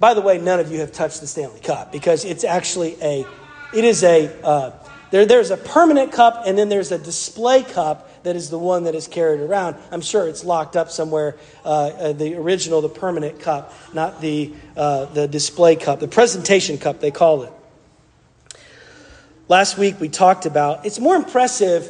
By 0.00 0.14
the 0.14 0.20
way, 0.20 0.38
none 0.38 0.60
of 0.60 0.70
you 0.72 0.80
have 0.80 0.92
touched 0.92 1.20
the 1.20 1.26
Stanley 1.26 1.60
Cup 1.60 1.92
because 1.92 2.24
it's 2.24 2.44
actually 2.44 2.96
a, 3.00 3.26
it 3.74 3.84
is 3.84 4.02
a, 4.02 4.30
uh, 4.42 4.72
there, 5.10 5.24
there's 5.26 5.50
a 5.50 5.56
permanent 5.56 6.12
cup 6.12 6.42
and 6.46 6.58
then 6.58 6.68
there's 6.68 6.90
a 6.90 6.98
display 6.98 7.62
cup 7.62 8.24
that 8.24 8.34
is 8.34 8.50
the 8.50 8.58
one 8.58 8.84
that 8.84 8.94
is 8.94 9.06
carried 9.06 9.40
around. 9.40 9.76
I'm 9.92 10.00
sure 10.00 10.26
it's 10.26 10.44
locked 10.44 10.76
up 10.76 10.90
somewhere, 10.90 11.36
uh, 11.64 11.68
uh, 11.68 12.12
the 12.12 12.34
original, 12.34 12.80
the 12.80 12.88
permanent 12.88 13.38
cup, 13.38 13.72
not 13.92 14.20
the, 14.20 14.52
uh, 14.76 15.04
the 15.06 15.28
display 15.28 15.76
cup, 15.76 16.00
the 16.00 16.08
presentation 16.08 16.78
cup, 16.78 17.00
they 17.00 17.12
call 17.12 17.44
it. 17.44 17.52
Last 19.46 19.78
week 19.78 20.00
we 20.00 20.08
talked 20.08 20.46
about 20.46 20.86
it's 20.86 20.98
more 20.98 21.14
impressive, 21.14 21.88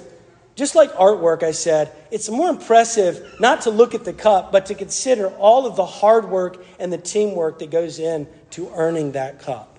just 0.55 0.75
like 0.77 0.93
artwork, 0.93 1.43
I 1.43 1.51
said, 1.51 1.91
it's 2.11 2.31
more 2.31 2.49
impressive 2.49 3.41
not 3.41 3.63
to 3.63 3.71
look 3.71 3.95
at 3.95 4.05
the 4.05 4.13
cup, 4.13 4.53
but 4.53 4.67
to 4.67 4.75
consider 4.75 5.29
all 5.31 5.67
of 5.67 5.75
the 5.75 5.87
hard 5.87 6.29
work 6.29 6.65
and 6.79 6.93
the 6.93 6.99
teamwork 6.99 7.59
that 7.59 7.71
goes 7.71 7.99
in 7.99 8.29
to 8.51 8.71
earning 8.75 9.13
that 9.13 9.41
cup. 9.41 9.77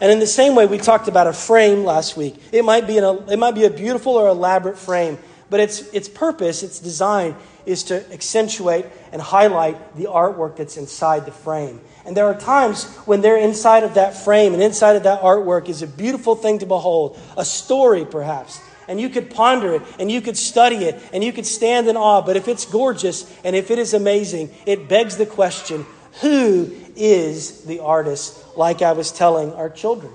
And 0.00 0.12
in 0.12 0.20
the 0.20 0.26
same 0.26 0.54
way, 0.54 0.66
we 0.66 0.78
talked 0.78 1.08
about 1.08 1.26
a 1.26 1.32
frame 1.32 1.84
last 1.84 2.16
week. 2.16 2.40
It 2.52 2.64
might 2.64 2.86
be, 2.86 2.98
an, 2.98 3.28
it 3.28 3.38
might 3.38 3.56
be 3.56 3.64
a 3.64 3.70
beautiful 3.70 4.12
or 4.14 4.28
elaborate 4.28 4.78
frame, 4.78 5.18
but 5.50 5.58
its, 5.58 5.80
its 5.92 6.08
purpose, 6.08 6.62
its 6.62 6.78
design, 6.78 7.34
is 7.66 7.82
to 7.84 8.12
accentuate 8.12 8.86
and 9.10 9.20
highlight 9.20 9.96
the 9.96 10.04
artwork 10.04 10.56
that's 10.56 10.76
inside 10.76 11.26
the 11.26 11.32
frame. 11.32 11.80
And 12.06 12.16
there 12.16 12.26
are 12.26 12.38
times 12.38 12.84
when 13.04 13.20
they're 13.20 13.36
inside 13.36 13.82
of 13.82 13.94
that 13.94 14.16
frame 14.16 14.54
and 14.54 14.62
inside 14.62 14.94
of 14.96 15.02
that 15.02 15.20
artwork 15.20 15.68
is 15.68 15.82
a 15.82 15.86
beautiful 15.86 16.36
thing 16.36 16.60
to 16.60 16.66
behold, 16.66 17.18
a 17.36 17.44
story 17.44 18.04
perhaps. 18.04 18.60
And 18.88 19.00
you 19.00 19.10
could 19.10 19.30
ponder 19.30 19.74
it 19.74 19.82
and 20.00 20.10
you 20.10 20.20
could 20.20 20.36
study 20.36 20.76
it 20.76 21.00
and 21.12 21.22
you 21.22 21.32
could 21.32 21.46
stand 21.46 21.86
in 21.88 21.96
awe. 21.96 22.22
But 22.22 22.36
if 22.36 22.48
it's 22.48 22.64
gorgeous 22.64 23.30
and 23.44 23.54
if 23.54 23.70
it 23.70 23.78
is 23.78 23.94
amazing, 23.94 24.50
it 24.66 24.88
begs 24.88 25.16
the 25.16 25.26
question 25.26 25.86
who 26.20 26.70
is 26.96 27.62
the 27.62 27.80
artist, 27.80 28.56
like 28.56 28.82
I 28.82 28.92
was 28.92 29.12
telling 29.12 29.52
our 29.52 29.70
children? 29.70 30.12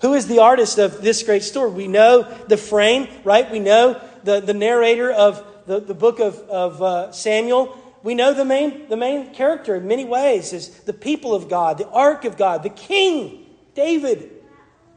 Who 0.00 0.14
is 0.14 0.26
the 0.26 0.40
artist 0.40 0.78
of 0.78 1.02
this 1.02 1.22
great 1.22 1.42
story? 1.42 1.70
We 1.70 1.86
know 1.86 2.22
the 2.48 2.56
frame, 2.56 3.06
right? 3.22 3.50
We 3.50 3.60
know 3.60 4.00
the, 4.24 4.40
the 4.40 4.54
narrator 4.54 5.12
of 5.12 5.44
the, 5.66 5.78
the 5.78 5.94
book 5.94 6.20
of, 6.20 6.36
of 6.48 6.82
uh, 6.82 7.12
Samuel. 7.12 7.76
We 8.02 8.14
know 8.14 8.32
the 8.32 8.46
main, 8.46 8.88
the 8.88 8.96
main 8.96 9.32
character 9.34 9.76
in 9.76 9.86
many 9.86 10.04
ways 10.04 10.52
is 10.52 10.70
the 10.80 10.94
people 10.94 11.34
of 11.34 11.48
God, 11.48 11.78
the 11.78 11.88
ark 11.88 12.24
of 12.24 12.36
God, 12.36 12.62
the 12.62 12.70
king, 12.70 13.46
David. 13.74 14.30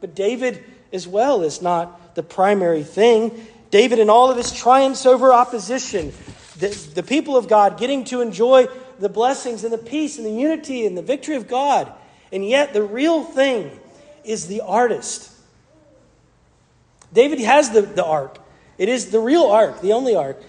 But 0.00 0.14
David 0.14 0.64
as 0.92 1.06
well 1.06 1.42
is 1.42 1.60
not 1.60 2.00
the 2.14 2.22
primary 2.22 2.82
thing. 2.82 3.46
David, 3.70 3.98
and 3.98 4.10
all 4.10 4.30
of 4.30 4.36
his 4.36 4.52
triumphs 4.52 5.04
over 5.04 5.32
opposition, 5.32 6.12
the, 6.58 6.68
the 6.94 7.02
people 7.02 7.36
of 7.36 7.48
God 7.48 7.78
getting 7.78 8.04
to 8.04 8.20
enjoy 8.20 8.68
the 8.98 9.08
blessings 9.08 9.64
and 9.64 9.72
the 9.72 9.78
peace 9.78 10.18
and 10.18 10.26
the 10.26 10.32
unity 10.32 10.86
and 10.86 10.96
the 10.96 11.02
victory 11.02 11.34
of 11.34 11.48
God. 11.48 11.92
And 12.32 12.46
yet, 12.46 12.72
the 12.72 12.82
real 12.82 13.24
thing 13.24 13.70
is 14.24 14.46
the 14.46 14.60
artist. 14.60 15.30
David 17.12 17.40
has 17.40 17.70
the, 17.70 17.82
the 17.82 18.04
ark, 18.04 18.38
it 18.78 18.88
is 18.88 19.10
the 19.10 19.20
real 19.20 19.44
ark, 19.44 19.80
the 19.80 19.92
only 19.92 20.16
ark. 20.16 20.42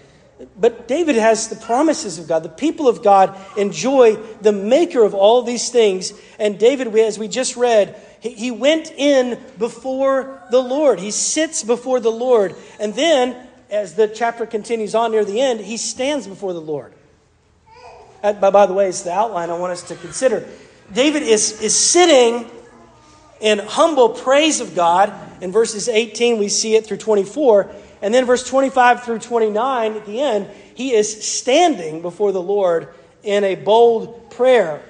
But 0.58 0.86
David 0.86 1.16
has 1.16 1.48
the 1.48 1.56
promises 1.56 2.18
of 2.18 2.28
God. 2.28 2.42
The 2.42 2.50
people 2.50 2.88
of 2.88 3.02
God 3.02 3.38
enjoy 3.56 4.16
the 4.42 4.52
maker 4.52 5.02
of 5.02 5.14
all 5.14 5.42
these 5.42 5.70
things. 5.70 6.12
And 6.38 6.58
David, 6.58 6.94
as 6.94 7.18
we 7.18 7.26
just 7.26 7.56
read, 7.56 7.98
he 8.30 8.50
went 8.50 8.92
in 8.92 9.38
before 9.58 10.42
the 10.50 10.60
Lord. 10.60 11.00
He 11.00 11.10
sits 11.10 11.62
before 11.62 12.00
the 12.00 12.10
Lord. 12.10 12.54
And 12.78 12.94
then, 12.94 13.36
as 13.70 13.94
the 13.94 14.08
chapter 14.08 14.46
continues 14.46 14.94
on 14.94 15.12
near 15.12 15.24
the 15.24 15.40
end, 15.40 15.60
he 15.60 15.76
stands 15.76 16.26
before 16.26 16.52
the 16.52 16.60
Lord. 16.60 16.92
Uh, 18.22 18.32
by, 18.32 18.50
by 18.50 18.66
the 18.66 18.72
way, 18.72 18.88
it's 18.88 19.02
the 19.02 19.12
outline 19.12 19.50
I 19.50 19.58
want 19.58 19.72
us 19.72 19.82
to 19.84 19.96
consider. 19.96 20.46
David 20.92 21.22
is, 21.22 21.60
is 21.60 21.76
sitting 21.76 22.50
in 23.40 23.58
humble 23.58 24.10
praise 24.10 24.60
of 24.60 24.74
God. 24.74 25.12
In 25.42 25.52
verses 25.52 25.88
18, 25.88 26.38
we 26.38 26.48
see 26.48 26.76
it 26.76 26.86
through 26.86 26.96
24. 26.98 27.70
And 28.02 28.12
then 28.12 28.24
verse 28.24 28.48
25 28.48 29.04
through 29.04 29.18
29 29.20 29.92
at 29.94 30.06
the 30.06 30.20
end, 30.20 30.48
he 30.74 30.92
is 30.92 31.26
standing 31.26 32.02
before 32.02 32.32
the 32.32 32.42
Lord 32.42 32.88
in 33.22 33.44
a 33.44 33.54
bold 33.54 34.30
prayer 34.30 34.82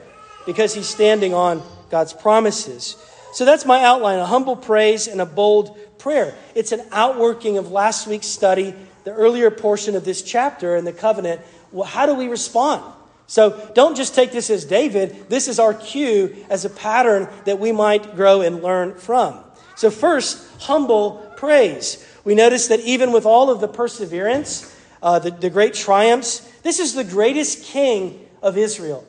because 0.45 0.75
he's 0.75 0.89
standing 0.89 1.35
on 1.35 1.63
God's 1.91 2.13
promises. 2.13 2.97
So 3.37 3.45
that's 3.45 3.67
my 3.67 3.85
outline 3.85 4.19
a 4.19 4.25
humble 4.25 4.57
praise 4.57 5.07
and 5.07 5.21
a 5.21 5.27
bold 5.27 5.77
prayer. 5.99 6.35
It's 6.55 6.73
an 6.73 6.81
outworking 6.91 7.59
of 7.59 7.71
last 7.71 8.07
week's 8.07 8.29
study, 8.29 8.75
the 9.05 9.13
earlier 9.13 9.51
portion 9.51 9.95
of 9.95 10.07
this 10.07 10.23
chapter 10.23 10.75
in 10.75 10.87
the 10.87 10.93
covenant. 10.95 11.43
Well, 11.71 11.85
how 11.85 12.07
do 12.07 12.15
we 12.15 12.29
respond? 12.29 12.95
So 13.27 13.71
don't 13.75 13.95
just 13.95 14.15
take 14.15 14.33
this 14.33 14.49
as 14.49 14.65
David. 14.65 15.29
This 15.29 15.49
is 15.49 15.59
our 15.59 15.75
cue 15.75 16.47
as 16.49 16.65
a 16.65 16.71
pattern 16.71 17.29
that 17.45 17.59
we 17.59 17.73
might 17.73 18.17
grow 18.17 18.41
and 18.41 18.63
learn 18.63 18.95
from. 18.95 19.39
So, 19.75 19.91
first, 19.91 20.43
humble 20.63 21.31
praise. 21.37 22.03
We 22.25 22.35
notice 22.35 22.69
that 22.69 22.81
even 22.81 23.13
with 23.13 23.27
all 23.27 23.51
of 23.51 23.61
the 23.61 23.69
perseverance, 23.69 24.75
uh, 25.03 25.19
the, 25.19 25.31
the 25.31 25.51
great 25.51 25.75
triumphs, 25.75 26.41
this 26.63 26.79
is 26.79 26.95
the 26.95 27.05
greatest 27.05 27.65
king 27.65 28.27
of 28.41 28.57
Israel. 28.57 29.07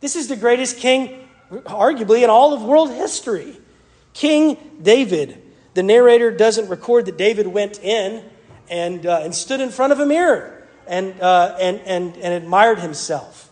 This 0.00 0.16
is 0.16 0.28
the 0.28 0.36
greatest 0.36 0.78
king, 0.78 1.21
arguably, 1.60 2.22
in 2.22 2.30
all 2.30 2.54
of 2.54 2.62
world 2.62 2.90
history. 2.90 3.56
King 4.12 4.56
David. 4.82 5.40
The 5.74 5.82
narrator 5.82 6.30
doesn't 6.30 6.68
record 6.68 7.06
that 7.06 7.16
David 7.16 7.46
went 7.46 7.82
in 7.82 8.24
and, 8.68 9.06
uh, 9.06 9.20
and 9.22 9.34
stood 9.34 9.60
in 9.60 9.70
front 9.70 9.92
of 9.92 10.00
a 10.00 10.06
mirror 10.06 10.66
and, 10.86 11.18
uh, 11.20 11.56
and, 11.60 11.80
and, 11.80 12.16
and 12.16 12.34
admired 12.34 12.78
himself. 12.78 13.50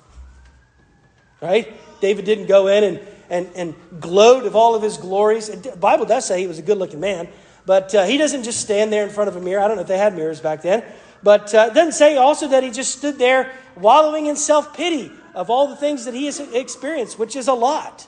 Right? 1.41 1.73
David 2.01 2.27
didn't 2.27 2.47
go 2.47 2.67
in 2.67 2.85
and, 2.85 3.01
and, 3.31 3.49
and 3.55 3.75
gloat 4.01 4.45
of 4.45 4.55
all 4.55 4.75
of 4.75 4.83
his 4.83 4.99
glories. 4.99 5.49
The 5.49 5.77
Bible 5.77 6.05
does 6.05 6.27
say 6.27 6.41
he 6.41 6.47
was 6.47 6.59
a 6.59 6.63
good 6.63 6.77
looking 6.77 7.01
man, 7.01 7.29
but 7.65 7.95
uh, 7.95 8.05
he 8.05 8.19
doesn't 8.19 8.43
just 8.43 8.61
stand 8.61 8.93
there 8.93 9.05
in 9.05 9.11
front 9.11 9.29
of 9.29 9.37
a 9.37 9.41
mirror. 9.41 9.63
I 9.63 9.69
don't 9.69 9.77
know 9.77 9.83
if 9.83 9.89
they 9.89 9.99
had 9.99 10.15
mirrors 10.15 10.41
back 10.41 10.63
then. 10.63 10.85
But 11.23 11.55
uh, 11.55 11.69
it 11.71 11.75
doesn't 11.75 11.93
say 11.93 12.17
also 12.17 12.49
that 12.49 12.63
he 12.63 12.71
just 12.71 12.97
stood 12.97 13.19
there 13.19 13.53
wallowing 13.77 14.27
in 14.27 14.37
self 14.37 14.75
pity 14.75 15.13
of 15.35 15.51
all 15.51 15.69
the 15.69 15.77
things 15.77 16.05
that 16.05 16.15
he 16.15 16.27
has 16.27 16.41
experienced, 16.41 17.19
which 17.19 17.37
is 17.37 17.49
a 17.49 17.55
lot. 17.55 18.07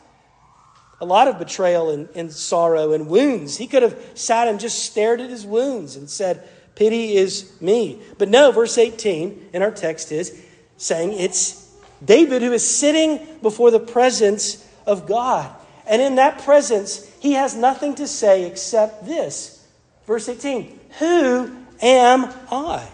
A 1.01 1.05
lot 1.05 1.29
of 1.29 1.39
betrayal 1.39 1.91
and, 1.91 2.09
and 2.15 2.33
sorrow 2.33 2.93
and 2.93 3.09
wounds. 3.09 3.57
He 3.57 3.67
could 3.67 3.83
have 3.83 3.99
sat 4.15 4.49
and 4.49 4.61
just 4.61 4.85
stared 4.85 5.21
at 5.21 5.31
his 5.31 5.45
wounds 5.45 5.97
and 5.97 6.09
said, 6.09 6.49
Pity 6.75 7.17
is 7.17 7.61
me. 7.61 8.01
But 8.19 8.29
no, 8.29 8.51
verse 8.51 8.79
18 8.79 9.51
in 9.53 9.63
our 9.63 9.71
text 9.71 10.11
is 10.13 10.41
saying 10.77 11.13
it's 11.13 11.71
David 12.05 12.43
who 12.43 12.53
is 12.53 12.69
sitting 12.69 13.27
before 13.43 13.71
the 13.71 13.81
presence 13.81 14.67
of 14.87 15.07
God. 15.07 15.55
And 15.87 16.01
in 16.01 16.17
that 16.17 16.43
presence, 16.43 17.09
he 17.21 17.33
has 17.33 17.55
nothing 17.55 17.97
to 17.97 18.07
say 18.07 18.47
except 18.47 19.05
this. 19.07 19.67
Verse 20.07 20.29
18 20.29 20.81
Who 20.99 21.57
am 21.81 22.33
I? 22.51 22.89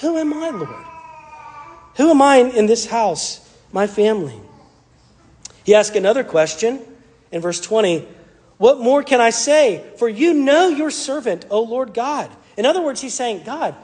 Who 0.00 0.16
am 0.16 0.34
I, 0.34 0.50
Lord? 0.50 0.87
Who 1.98 2.10
am 2.10 2.22
I 2.22 2.36
in 2.36 2.66
this 2.66 2.86
house, 2.86 3.40
my 3.72 3.86
family? 3.86 4.40
He 5.64 5.74
asks 5.74 5.96
another 5.96 6.24
question 6.24 6.80
in 7.30 7.42
verse 7.42 7.60
20 7.60 8.06
What 8.56 8.80
more 8.80 9.02
can 9.02 9.20
I 9.20 9.30
say? 9.30 9.84
For 9.98 10.08
you 10.08 10.32
know 10.32 10.68
your 10.68 10.90
servant, 10.90 11.44
O 11.50 11.62
Lord 11.62 11.92
God. 11.92 12.30
In 12.56 12.64
other 12.64 12.80
words, 12.80 13.00
he's 13.00 13.14
saying, 13.14 13.42
God, 13.44 13.74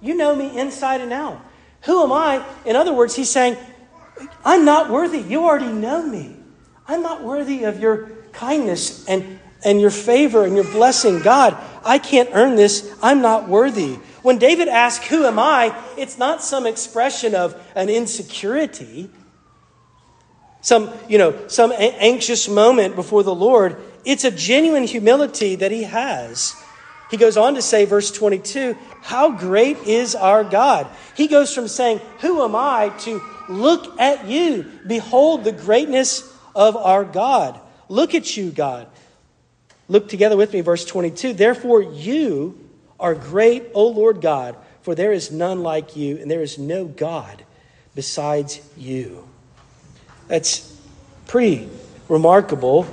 you 0.00 0.14
know 0.14 0.36
me 0.36 0.58
inside 0.58 1.00
and 1.00 1.12
out. 1.12 1.40
Who 1.82 2.02
am 2.02 2.12
I? 2.12 2.46
In 2.64 2.76
other 2.76 2.92
words, 2.92 3.16
he's 3.16 3.30
saying, 3.30 3.56
I'm 4.44 4.64
not 4.64 4.90
worthy. 4.90 5.20
You 5.20 5.44
already 5.44 5.72
know 5.72 6.06
me. 6.06 6.36
I'm 6.86 7.02
not 7.02 7.24
worthy 7.24 7.64
of 7.64 7.80
your 7.80 8.10
kindness 8.32 9.08
and, 9.08 9.40
and 9.64 9.80
your 9.80 9.90
favor 9.90 10.44
and 10.44 10.54
your 10.54 10.64
blessing. 10.64 11.20
God, 11.20 11.56
I 11.84 11.98
can't 11.98 12.28
earn 12.32 12.54
this. 12.54 12.94
I'm 13.02 13.22
not 13.22 13.48
worthy. 13.48 13.98
When 14.22 14.38
David 14.38 14.68
asks, 14.68 15.06
Who 15.08 15.24
am 15.24 15.38
I? 15.38 15.74
it's 15.96 16.18
not 16.18 16.42
some 16.42 16.66
expression 16.66 17.34
of 17.34 17.60
an 17.74 17.88
insecurity, 17.88 19.10
some, 20.60 20.92
you 21.08 21.18
know, 21.18 21.48
some 21.48 21.72
anxious 21.76 22.48
moment 22.48 22.94
before 22.94 23.22
the 23.22 23.34
Lord. 23.34 23.76
It's 24.04 24.24
a 24.24 24.30
genuine 24.30 24.84
humility 24.84 25.56
that 25.56 25.70
he 25.70 25.82
has. 25.84 26.54
He 27.10 27.16
goes 27.18 27.36
on 27.36 27.56
to 27.56 27.62
say, 27.62 27.84
verse 27.84 28.10
22, 28.10 28.76
How 29.02 29.32
great 29.32 29.76
is 29.78 30.14
our 30.14 30.44
God? 30.44 30.86
He 31.14 31.28
goes 31.28 31.54
from 31.54 31.68
saying, 31.68 32.00
Who 32.20 32.42
am 32.42 32.56
I? 32.56 32.88
to 33.00 33.20
look 33.48 34.00
at 34.00 34.26
you. 34.26 34.64
Behold 34.86 35.44
the 35.44 35.52
greatness 35.52 36.34
of 36.54 36.76
our 36.76 37.04
God. 37.04 37.60
Look 37.88 38.14
at 38.14 38.36
you, 38.36 38.50
God. 38.50 38.88
Look 39.88 40.08
together 40.08 40.36
with 40.36 40.54
me, 40.54 40.62
verse 40.62 40.84
22. 40.84 41.34
Therefore, 41.34 41.82
you 41.82 42.61
are 43.02 43.14
great, 43.14 43.64
O 43.74 43.88
Lord 43.88 44.22
God, 44.22 44.56
for 44.80 44.94
there 44.94 45.12
is 45.12 45.30
none 45.30 45.62
like 45.62 45.94
you, 45.94 46.16
and 46.16 46.30
there 46.30 46.42
is 46.42 46.58
no 46.58 46.86
God 46.86 47.44
besides 47.94 48.66
you. 48.78 49.28
That's 50.28 50.74
pretty 51.26 51.68
remarkable. 52.08 52.86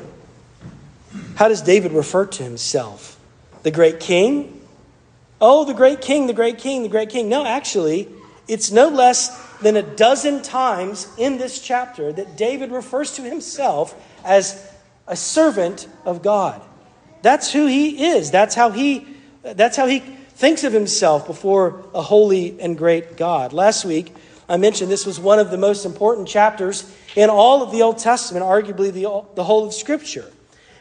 How 1.36 1.48
does 1.48 1.62
David 1.62 1.94
refer 1.94 2.26
to 2.26 2.44
himself? 2.44 3.16
the 3.64 3.72
great 3.72 4.00
king. 4.00 4.62
Oh, 5.42 5.66
the 5.66 5.74
great 5.74 6.02
king, 6.02 6.28
the 6.28 6.34
great 6.34 6.58
king, 6.58 6.84
the 6.84 6.90
great 6.90 7.10
king. 7.10 7.30
No, 7.30 7.46
actually, 7.46 8.08
it's 8.48 8.72
no 8.72 8.90
less 8.90 9.48
than 9.58 9.78
a 9.78 9.82
dozen 9.82 10.42
times 10.42 11.08
in 11.18 11.38
this 11.38 11.62
chapter 11.62 12.12
that 12.12 12.38
David 12.38 12.72
refers 12.72 13.12
to 13.14 13.22
himself 13.22 13.96
as 14.24 14.72
a 15.08 15.16
servant 15.16 15.88
of 16.06 16.22
God. 16.22 16.62
That's 17.22 17.52
who 17.52 17.68
he 17.68 18.06
is. 18.12 18.32
That's 18.32 18.56
how 18.56 18.72
he 18.72 19.06
that's 19.42 19.78
how 19.78 19.88
he 19.88 20.00
thinks 20.00 20.64
of 20.64 20.74
himself 20.74 21.28
before 21.28 21.84
a 21.94 22.02
holy 22.02 22.60
and 22.60 22.78
great 22.78 23.18
God. 23.18 23.54
Last 23.54 23.86
week, 23.86 24.14
I 24.48 24.58
mentioned 24.58 24.90
this 24.90 25.06
was 25.06 25.20
one 25.20 25.38
of 25.40 25.52
the 25.52 25.58
most 25.58 25.86
important 25.86 26.28
chapters 26.28 26.92
in 27.16 27.30
all 27.30 27.62
of 27.62 27.72
the 27.72 27.82
Old 27.82 28.00
Testament, 28.00 28.46
arguably 28.46 28.92
the, 28.92 29.24
the 29.36 29.44
whole 29.44 29.68
of 29.68 29.74
Scripture, 29.74 30.32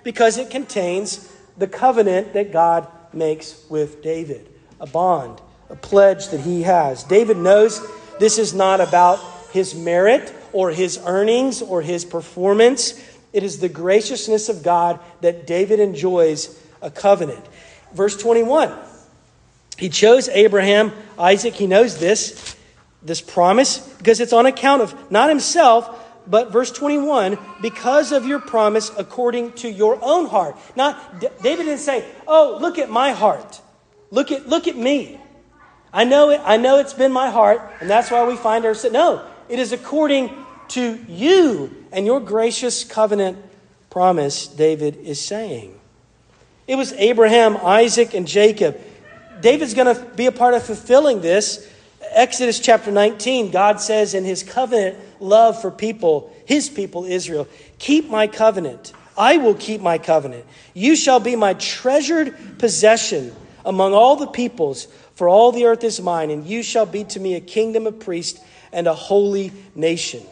because 0.04 0.38
it 0.38 0.50
contains 0.50 1.30
the 1.56 1.66
covenant 1.66 2.32
that 2.32 2.52
God 2.52 2.86
makes 3.12 3.64
with 3.68 4.02
David, 4.02 4.48
a 4.80 4.86
bond, 4.86 5.40
a 5.70 5.76
pledge 5.76 6.28
that 6.28 6.40
he 6.40 6.62
has. 6.62 7.04
David 7.04 7.36
knows 7.36 7.86
this 8.18 8.38
is 8.38 8.54
not 8.54 8.80
about 8.80 9.18
his 9.52 9.74
merit 9.74 10.32
or 10.52 10.70
his 10.70 10.98
earnings 11.04 11.60
or 11.60 11.82
his 11.82 12.04
performance. 12.04 13.02
It 13.32 13.42
is 13.42 13.58
the 13.58 13.68
graciousness 13.68 14.48
of 14.48 14.62
God 14.62 15.00
that 15.20 15.46
David 15.46 15.80
enjoys 15.80 16.62
a 16.80 16.90
covenant. 16.90 17.44
Verse 17.92 18.16
21 18.16 18.72
He 19.76 19.88
chose 19.88 20.28
Abraham, 20.28 20.92
Isaac, 21.18 21.54
he 21.54 21.66
knows 21.66 21.98
this, 21.98 22.56
this 23.02 23.20
promise, 23.20 23.78
because 23.98 24.20
it's 24.20 24.32
on 24.32 24.46
account 24.46 24.82
of 24.82 25.10
not 25.10 25.28
himself, 25.28 26.04
but 26.26 26.52
verse 26.52 26.70
21 26.70 27.38
because 27.62 28.12
of 28.12 28.26
your 28.26 28.38
promise 28.38 28.90
according 28.96 29.52
to 29.52 29.68
your 29.68 29.98
own 30.02 30.26
heart. 30.26 30.56
Not 30.76 31.20
David 31.42 31.64
didn't 31.64 31.78
say, 31.78 32.04
"Oh, 32.26 32.58
look 32.60 32.78
at 32.78 32.90
my 32.90 33.12
heart. 33.12 33.60
Look 34.10 34.30
at 34.30 34.48
look 34.48 34.68
at 34.68 34.76
me. 34.76 35.18
I 35.92 36.04
know 36.04 36.30
it 36.30 36.40
I 36.44 36.58
know 36.58 36.78
it's 36.78 36.92
been 36.92 37.12
my 37.12 37.30
heart, 37.30 37.62
and 37.80 37.88
that's 37.88 38.10
why 38.10 38.26
we 38.26 38.36
find 38.36 38.66
ourselves." 38.66 38.92
No, 38.92 39.22
it 39.48 39.58
is 39.58 39.72
according 39.72 40.30
to 40.68 40.98
you 41.08 41.86
and 41.92 42.04
your 42.04 42.20
gracious 42.20 42.84
covenant 42.84 43.38
promise, 43.90 44.46
David 44.46 44.96
is 44.96 45.18
saying. 45.20 45.77
It 46.68 46.76
was 46.76 46.92
Abraham, 46.92 47.56
Isaac, 47.56 48.12
and 48.12 48.28
Jacob. 48.28 48.78
David's 49.40 49.72
going 49.72 49.94
to 49.94 50.04
be 50.14 50.26
a 50.26 50.32
part 50.32 50.52
of 50.52 50.62
fulfilling 50.62 51.22
this. 51.22 51.66
Exodus 52.10 52.60
chapter 52.60 52.92
19, 52.92 53.50
God 53.50 53.80
says 53.80 54.12
in 54.12 54.24
his 54.24 54.42
covenant 54.42 54.98
love 55.18 55.60
for 55.60 55.70
people, 55.70 56.32
his 56.44 56.68
people 56.68 57.04
Israel, 57.04 57.48
keep 57.78 58.10
my 58.10 58.26
covenant. 58.26 58.92
I 59.16 59.38
will 59.38 59.54
keep 59.54 59.80
my 59.80 59.96
covenant. 59.96 60.44
You 60.74 60.94
shall 60.94 61.20
be 61.20 61.36
my 61.36 61.54
treasured 61.54 62.58
possession 62.58 63.34
among 63.64 63.94
all 63.94 64.16
the 64.16 64.26
peoples, 64.26 64.86
for 65.14 65.28
all 65.28 65.52
the 65.52 65.64
earth 65.64 65.84
is 65.84 66.00
mine, 66.00 66.30
and 66.30 66.46
you 66.46 66.62
shall 66.62 66.86
be 66.86 67.04
to 67.04 67.18
me 67.18 67.34
a 67.34 67.40
kingdom 67.40 67.86
of 67.86 67.98
priests 67.98 68.40
and 68.72 68.86
a 68.86 68.94
holy 68.94 69.52
nation. 69.74 70.22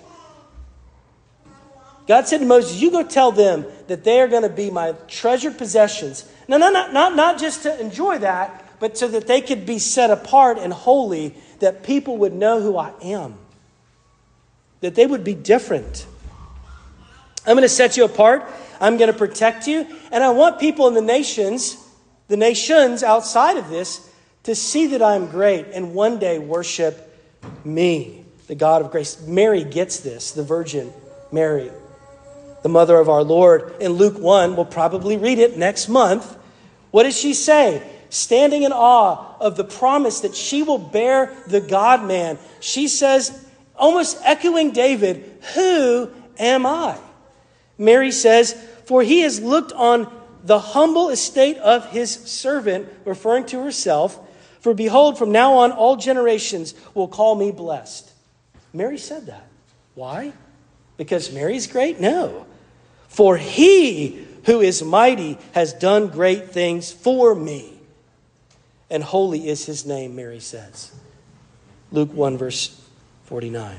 God 2.07 2.29
said 2.29 2.39
to 2.39 2.47
Moses, 2.47 2.81
You 2.81 2.91
go 2.91 3.03
tell 3.03 3.33
them 3.33 3.67
that 3.89 4.05
they 4.05 4.21
are 4.21 4.29
going 4.29 4.43
to 4.43 4.49
be 4.49 4.71
my 4.71 4.93
treasured 5.09 5.59
possessions. 5.59 6.31
No, 6.49 6.57
no, 6.57 6.71
not, 6.71 6.93
not, 6.93 7.17
not 7.17 7.39
just 7.39 7.65
to 7.65 7.81
enjoy 7.81 8.19
that, 8.19 8.79
but 8.79 8.97
so 8.97 9.09
that 9.09 9.27
they 9.27 9.41
could 9.41 9.67
be 9.67 9.79
set 9.79 10.11
apart 10.11 10.59
and 10.59 10.73
holy, 10.73 11.35
that 11.61 11.83
people 11.83 12.19
would 12.19 12.33
know 12.33 12.61
who 12.61 12.77
I 12.77 12.93
am, 13.03 13.37
that 14.81 14.95
they 14.95 15.07
would 15.07 15.25
be 15.25 15.35
different. 15.35 16.07
I'm 17.47 17.55
going 17.55 17.63
to 17.63 17.69
set 17.69 17.97
you 17.97 18.05
apart. 18.05 18.45
I'm 18.81 18.97
going 18.99 19.11
to 19.11 19.17
protect 19.17 19.67
you. 19.67 19.87
And 20.13 20.23
I 20.23 20.31
want 20.31 20.61
people 20.61 20.89
in 20.89 20.95
the 20.95 21.01
nations, 21.01 21.77
the 22.29 22.37
nations 22.37 23.03
outside 23.03 23.57
of 23.57 23.69
this, 23.69 24.09
to 24.45 24.55
see 24.55 24.89
that 24.89 25.03
I'm 25.03 25.27
great 25.29 25.67
and 25.73 25.95
one 25.95 26.19
day 26.19 26.39
worship 26.39 27.03
me, 27.65 28.25
the 28.47 28.55
God 28.55 28.83
of 28.83 28.93
grace. 28.93 29.21
Mary 29.27 29.65
gets 29.65 30.01
this, 30.01 30.33
the 30.33 30.43
Virgin 30.45 30.93
Mary 31.33 31.71
the 32.67 32.73
mother 32.73 32.99
of 32.99 33.09
our 33.09 33.23
Lord, 33.23 33.77
in 33.79 33.93
Luke 33.93 34.19
1. 34.19 34.57
We'll 34.57 34.65
probably 34.65 35.17
read 35.17 35.39
it 35.39 35.57
next 35.57 35.89
month. 35.89 36.37
What 36.91 37.05
does 37.05 37.17
she 37.17 37.33
say? 37.33 37.81
Standing 38.11 38.65
in 38.65 38.73
awe 38.73 39.37
of 39.39 39.57
the 39.57 39.63
promise 39.63 40.23
that 40.23 40.35
she 40.35 40.65
will 40.65 40.79
bear 40.79 41.33
the 41.47 41.61
God 41.61 42.05
man, 42.05 42.41
she 42.59 42.89
says, 42.89 43.47
almost 43.77 44.19
echoing 44.25 44.73
David, 44.73 45.41
Who 45.55 46.11
am 46.41 46.67
I? 46.67 46.99
Mary 47.79 48.11
says, 48.11 48.55
For 48.87 49.01
he 49.01 49.21
has 49.21 49.41
looked 49.41 49.71
on 49.71 50.13
the 50.43 50.59
humble 50.59 51.11
estate 51.11 51.59
of 51.59 51.89
his 51.91 52.11
servant, 52.11 52.89
referring 53.05 53.47
to 53.47 53.63
herself. 53.63 54.19
For 54.59 54.75
behold, 54.75 55.19
from 55.19 55.31
now 55.31 55.59
on, 55.59 55.71
all 55.71 55.95
generations 55.95 56.75
will 56.95 57.07
call 57.07 57.37
me 57.37 57.53
blessed. 57.53 58.11
Mary 58.73 58.99
said 58.99 59.27
that. 59.27 59.47
Why? 59.95 60.33
Because 60.97 61.33
Mary's 61.33 61.69
great? 61.69 62.01
No. 62.01 62.45
For 63.09 63.37
he 63.37 64.27
who 64.45 64.61
is 64.61 64.83
mighty 64.83 65.39
has 65.53 65.73
done 65.73 66.09
great 66.09 66.51
things 66.51 66.93
for 66.93 67.35
me. 67.35 67.73
And 68.89 69.03
holy 69.03 69.49
is 69.49 69.67
his 69.67 69.85
name, 69.85 70.15
Mary 70.15 70.41
says. 70.41 70.93
Luke 71.91 72.13
1, 72.13 72.39
verse 72.39 72.81
49. 73.25 73.77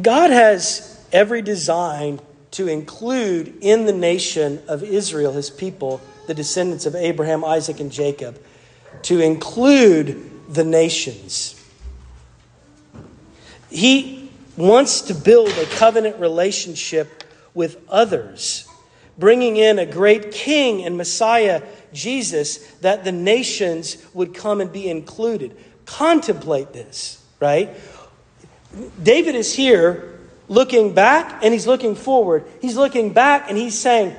God 0.00 0.30
has 0.30 1.04
every 1.12 1.42
design 1.42 2.20
to 2.52 2.68
include 2.68 3.58
in 3.60 3.86
the 3.86 3.92
nation 3.92 4.62
of 4.66 4.82
Israel, 4.82 5.32
his 5.32 5.50
people, 5.50 6.00
the 6.26 6.34
descendants 6.34 6.86
of 6.86 6.94
Abraham, 6.94 7.44
Isaac, 7.44 7.80
and 7.80 7.92
Jacob, 7.92 8.40
to 9.02 9.20
include 9.20 10.30
the 10.52 10.64
nations. 10.64 11.60
He 13.70 14.23
wants 14.56 15.02
to 15.02 15.14
build 15.14 15.50
a 15.50 15.66
covenant 15.66 16.18
relationship 16.20 17.24
with 17.54 17.76
others, 17.88 18.68
bringing 19.18 19.56
in 19.56 19.78
a 19.78 19.86
great 19.86 20.32
king 20.32 20.84
and 20.84 20.96
Messiah, 20.96 21.62
Jesus, 21.92 22.58
that 22.80 23.04
the 23.04 23.12
nations 23.12 24.04
would 24.14 24.34
come 24.34 24.60
and 24.60 24.72
be 24.72 24.88
included. 24.88 25.56
Contemplate 25.86 26.72
this, 26.72 27.24
right? 27.40 27.70
David 29.02 29.34
is 29.34 29.54
here 29.54 30.18
looking 30.48 30.94
back 30.94 31.42
and 31.42 31.52
he's 31.52 31.66
looking 31.66 31.94
forward. 31.94 32.44
He's 32.60 32.76
looking 32.76 33.12
back 33.12 33.48
and 33.48 33.56
he's 33.56 33.78
saying, 33.78 34.16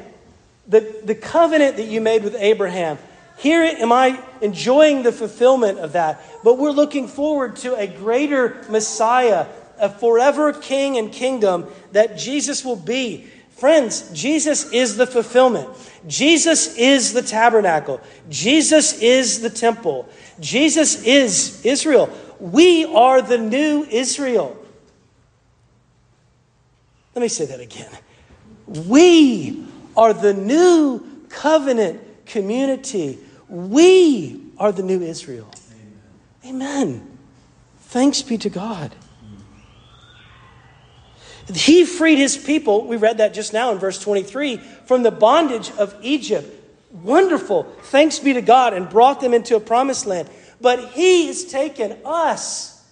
the, 0.68 1.02
the 1.04 1.16
covenant 1.16 1.78
that 1.78 1.86
you 1.86 2.02
made 2.02 2.24
with 2.24 2.36
Abraham, 2.36 2.98
here 3.38 3.62
am 3.62 3.92
I 3.92 4.20
enjoying 4.42 5.04
the 5.04 5.12
fulfillment 5.12 5.80
of 5.80 5.94
that. 5.94 6.22
But 6.44 6.58
we're 6.58 6.72
looking 6.72 7.08
forward 7.08 7.58
to 7.58 7.76
a 7.76 7.86
greater 7.86 8.64
Messiah 8.70 9.48
a 9.80 9.90
forever 9.90 10.54
king 10.54 10.98
and 10.98 11.12
kingdom 11.12 11.68
that 11.92 12.18
Jesus 12.18 12.64
will 12.64 12.76
be. 12.76 13.28
Friends, 13.52 14.10
Jesus 14.12 14.72
is 14.72 14.98
the 14.98 15.08
fulfillment. 15.08 15.70
Jesus 16.08 16.76
is 16.76 17.14
the 17.14 17.22
tabernacle. 17.22 18.02
Jesus 18.30 19.02
is 19.02 19.40
the 19.40 19.50
temple. 19.50 20.10
Jesus 20.42 21.02
is 21.04 21.66
Israel. 21.66 22.10
We 22.40 22.84
are 22.86 23.22
the 23.22 23.38
new 23.38 23.86
Israel. 23.86 24.58
Let 27.16 27.22
me 27.22 27.30
say 27.30 27.46
that 27.46 27.62
again. 27.62 27.90
We 28.68 29.66
are 29.96 30.12
the 30.14 30.34
new 30.34 31.26
covenant 31.30 32.02
community. 32.26 33.20
We 33.48 34.42
are 34.58 34.74
the 34.74 34.84
new 34.84 35.02
Israel. 35.02 35.50
Amen. 36.46 36.62
Amen. 36.62 37.18
Thanks 37.80 38.22
be 38.22 38.38
to 38.40 38.50
God. 38.50 38.94
He 41.54 41.86
freed 41.86 42.18
his 42.18 42.38
people, 42.38 42.88
we 42.88 42.98
read 42.98 43.20
that 43.20 43.34
just 43.34 43.54
now 43.54 43.72
in 43.72 43.78
verse 43.78 44.00
23, 44.00 44.58
from 44.58 45.04
the 45.04 45.12
bondage 45.12 45.72
of 45.78 45.96
Egypt. 46.02 46.52
Wonderful. 46.92 47.64
Thanks 47.84 48.20
be 48.20 48.34
to 48.34 48.42
God, 48.42 48.74
and 48.74 48.90
brought 48.90 49.22
them 49.22 49.34
into 49.34 49.56
a 49.56 49.60
promised 49.60 50.06
land. 50.06 50.30
But 50.60 50.92
he 50.94 51.28
has 51.28 51.46
taken 51.46 51.98
us, 52.04 52.84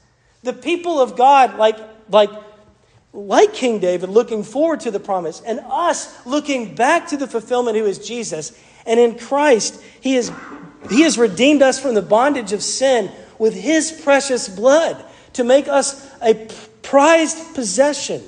the 0.44 0.54
people 0.54 1.00
of 1.00 1.16
God, 1.16 1.58
like, 1.58 1.78
like, 2.10 2.30
like 3.13 3.54
King 3.54 3.80
David, 3.80 4.10
looking 4.10 4.44
forward 4.44 4.82
to 4.82 4.92
the 4.92 5.00
promise, 5.00 5.42
and 5.42 5.60
us 5.62 6.26
looking 6.26 6.76
back 6.76 7.08
to 7.08 7.18
the 7.18 7.28
fulfillment 7.28 7.78
who 7.78 7.86
is 7.86 8.06
Jesus. 8.06 8.60
And 8.86 9.00
in 9.00 9.18
Christ, 9.18 9.82
he 10.02 10.16
has, 10.16 10.32
he 10.92 11.02
has 11.02 11.18
redeemed 11.18 11.62
us 11.62 11.80
from 11.80 11.96
the 11.96 12.02
bondage 12.02 12.52
of 12.52 12.62
sin 12.62 13.10
with 13.39 13.56
his 13.56 13.92
precious 14.04 14.50
blood 14.50 15.04
to 15.34 15.44
make 15.44 15.68
us 15.68 16.08
a 16.22 16.48
prized 16.82 17.56
possession. 17.56 18.22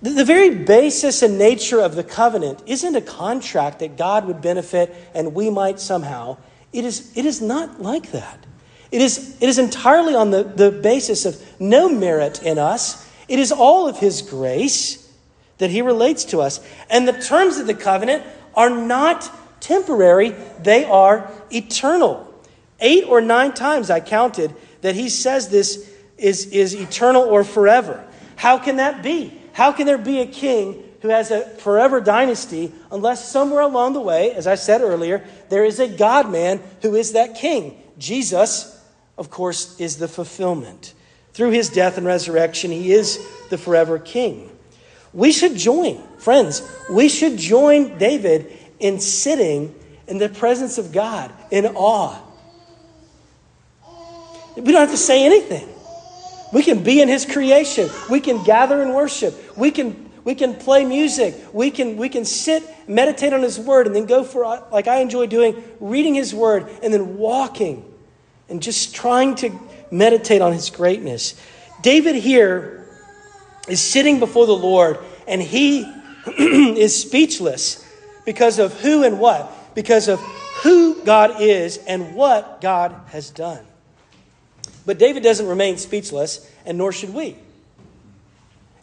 The 0.00 0.24
very 0.24 0.54
basis 0.54 1.22
and 1.22 1.38
nature 1.38 1.80
of 1.80 1.96
the 1.96 2.04
covenant 2.04 2.62
isn't 2.66 2.94
a 2.94 3.00
contract 3.00 3.80
that 3.80 3.96
God 3.96 4.26
would 4.26 4.40
benefit 4.40 4.94
and 5.12 5.34
we 5.34 5.50
might 5.50 5.80
somehow. 5.80 6.36
It 6.72 6.84
is, 6.84 7.16
it 7.16 7.24
is 7.24 7.40
not 7.40 7.82
like 7.82 8.12
that. 8.12 8.46
It 8.92 9.02
is, 9.02 9.36
it 9.40 9.48
is 9.48 9.58
entirely 9.58 10.14
on 10.14 10.30
the, 10.30 10.44
the 10.44 10.70
basis 10.70 11.26
of 11.26 11.42
no 11.60 11.88
merit 11.88 12.42
in 12.42 12.58
us. 12.58 13.06
It 13.26 13.38
is 13.38 13.50
all 13.50 13.88
of 13.88 13.98
His 13.98 14.22
grace 14.22 15.12
that 15.58 15.70
He 15.70 15.82
relates 15.82 16.24
to 16.26 16.40
us. 16.40 16.60
And 16.88 17.06
the 17.06 17.20
terms 17.20 17.58
of 17.58 17.66
the 17.66 17.74
covenant 17.74 18.24
are 18.54 18.70
not 18.70 19.30
temporary, 19.60 20.30
they 20.62 20.84
are 20.84 21.30
eternal. 21.50 22.24
Eight 22.80 23.04
or 23.04 23.20
nine 23.20 23.52
times 23.52 23.90
I 23.90 23.98
counted 23.98 24.54
that 24.82 24.94
He 24.94 25.08
says 25.08 25.48
this 25.48 25.92
is, 26.16 26.46
is 26.46 26.74
eternal 26.74 27.22
or 27.22 27.42
forever. 27.42 28.04
How 28.36 28.58
can 28.58 28.76
that 28.76 29.02
be? 29.02 29.37
How 29.58 29.72
can 29.72 29.86
there 29.86 29.98
be 29.98 30.20
a 30.20 30.26
king 30.26 30.84
who 31.02 31.08
has 31.08 31.32
a 31.32 31.40
forever 31.40 32.00
dynasty 32.00 32.72
unless 32.92 33.28
somewhere 33.28 33.62
along 33.62 33.94
the 33.94 34.00
way, 34.00 34.30
as 34.30 34.46
I 34.46 34.54
said 34.54 34.82
earlier, 34.82 35.24
there 35.48 35.64
is 35.64 35.80
a 35.80 35.88
God 35.88 36.30
man 36.30 36.62
who 36.80 36.94
is 36.94 37.14
that 37.14 37.34
king? 37.34 37.82
Jesus, 37.98 38.80
of 39.16 39.30
course, 39.30 39.74
is 39.80 39.96
the 39.96 40.06
fulfillment. 40.06 40.94
Through 41.32 41.50
his 41.50 41.70
death 41.70 41.98
and 41.98 42.06
resurrection, 42.06 42.70
he 42.70 42.92
is 42.92 43.18
the 43.50 43.58
forever 43.58 43.98
king. 43.98 44.48
We 45.12 45.32
should 45.32 45.56
join, 45.56 46.00
friends, 46.18 46.62
we 46.88 47.08
should 47.08 47.36
join 47.36 47.98
David 47.98 48.56
in 48.78 49.00
sitting 49.00 49.74
in 50.06 50.18
the 50.18 50.28
presence 50.28 50.78
of 50.78 50.92
God 50.92 51.32
in 51.50 51.66
awe. 51.66 52.16
We 54.54 54.70
don't 54.70 54.82
have 54.82 54.92
to 54.92 54.96
say 54.96 55.26
anything. 55.26 55.68
We 56.52 56.62
can 56.62 56.82
be 56.82 57.00
in 57.00 57.08
His 57.08 57.26
creation. 57.26 57.90
We 58.10 58.20
can 58.20 58.42
gather 58.44 58.80
and 58.82 58.94
worship. 58.94 59.56
We 59.56 59.70
can, 59.70 60.10
We 60.24 60.34
can 60.34 60.54
play 60.54 60.84
music. 60.84 61.34
We 61.52 61.70
can, 61.70 61.96
we 61.96 62.08
can 62.08 62.24
sit, 62.24 62.62
meditate 62.88 63.32
on 63.32 63.42
His 63.42 63.58
Word, 63.58 63.86
and 63.86 63.96
then 63.96 64.06
go 64.06 64.24
for, 64.24 64.44
uh, 64.44 64.62
like 64.70 64.86
I 64.86 65.00
enjoy 65.00 65.26
doing, 65.26 65.62
reading 65.80 66.14
His 66.14 66.34
Word, 66.34 66.68
and 66.82 66.92
then 66.92 67.16
walking 67.16 67.84
and 68.48 68.62
just 68.62 68.94
trying 68.94 69.34
to 69.36 69.50
meditate 69.90 70.42
on 70.42 70.52
His 70.52 70.70
greatness. 70.70 71.34
David 71.82 72.16
here 72.16 72.88
is 73.68 73.80
sitting 73.80 74.18
before 74.18 74.46
the 74.46 74.56
Lord, 74.56 74.98
and 75.26 75.40
he 75.40 75.82
is 76.38 77.00
speechless 77.00 77.84
because 78.24 78.58
of 78.58 78.78
who 78.80 79.04
and 79.04 79.20
what, 79.20 79.74
because 79.74 80.08
of 80.08 80.20
who 80.62 81.02
God 81.04 81.40
is 81.40 81.78
and 81.78 82.14
what 82.14 82.60
God 82.60 82.94
has 83.08 83.30
done. 83.30 83.64
But 84.88 84.96
David 84.96 85.22
doesn't 85.22 85.46
remain 85.46 85.76
speechless, 85.76 86.50
and 86.64 86.78
nor 86.78 86.92
should 86.92 87.12
we. 87.12 87.36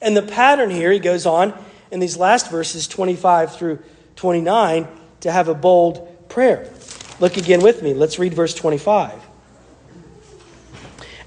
And 0.04 0.16
the 0.16 0.22
pattern 0.22 0.70
here, 0.70 0.92
he 0.92 1.00
goes 1.00 1.26
on 1.26 1.52
in 1.90 2.00
these 2.00 2.16
last 2.16 2.52
verses, 2.52 2.88
25 2.88 3.56
through 3.56 3.80
29, 4.16 4.88
to 5.22 5.32
have 5.32 5.48
a 5.48 5.56
bold 5.56 6.30
prayer. 6.30 6.70
Look 7.20 7.38
again 7.38 7.60
with 7.60 7.82
me. 7.82 7.96
Let's 7.96 8.20
read 8.20 8.36
verse 8.36 8.54
25. 8.54 9.20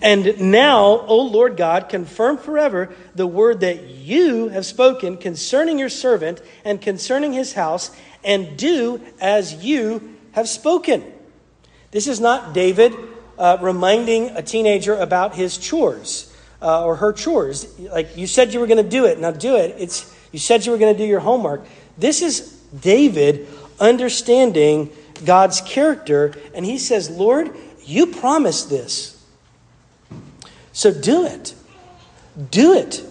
And 0.00 0.40
now, 0.40 1.00
O 1.08 1.22
Lord 1.22 1.56
God, 1.56 1.88
confirm 1.88 2.38
forever 2.38 2.94
the 3.16 3.26
word 3.26 3.58
that 3.62 3.82
you 3.82 4.46
have 4.50 4.64
spoken 4.64 5.16
concerning 5.16 5.80
your 5.80 5.88
servant 5.88 6.40
and 6.64 6.80
concerning 6.80 7.32
his 7.32 7.54
house, 7.54 7.90
and 8.22 8.56
do 8.56 9.00
as 9.20 9.54
you 9.54 10.14
have 10.30 10.48
spoken. 10.48 11.02
This 11.90 12.06
is 12.06 12.20
not 12.20 12.52
David 12.52 12.94
uh, 13.38 13.56
reminding 13.60 14.30
a 14.30 14.42
teenager 14.42 14.94
about 14.94 15.34
his 15.34 15.56
chores 15.56 16.34
uh, 16.60 16.84
or 16.84 16.96
her 16.96 17.12
chores. 17.12 17.78
Like 17.78 18.16
you 18.16 18.26
said 18.26 18.52
you 18.52 18.60
were 18.60 18.66
going 18.66 18.82
to 18.82 18.88
do 18.88 19.06
it, 19.06 19.18
now 19.18 19.30
do 19.30 19.56
it. 19.56 19.76
It's 19.78 20.14
you 20.32 20.38
said 20.38 20.66
you 20.66 20.72
were 20.72 20.78
going 20.78 20.94
to 20.94 20.98
do 20.98 21.06
your 21.06 21.20
homework. 21.20 21.64
This 21.96 22.20
is 22.20 22.52
David 22.80 23.48
understanding 23.80 24.90
God's 25.24 25.60
character, 25.60 26.34
and 26.54 26.64
he 26.64 26.78
says, 26.78 27.08
"Lord, 27.10 27.50
you 27.84 28.08
promised 28.08 28.68
this." 28.68 29.14
So 30.72 30.92
do 30.92 31.26
it. 31.26 31.54
Do 32.50 32.74
it. 32.74 33.02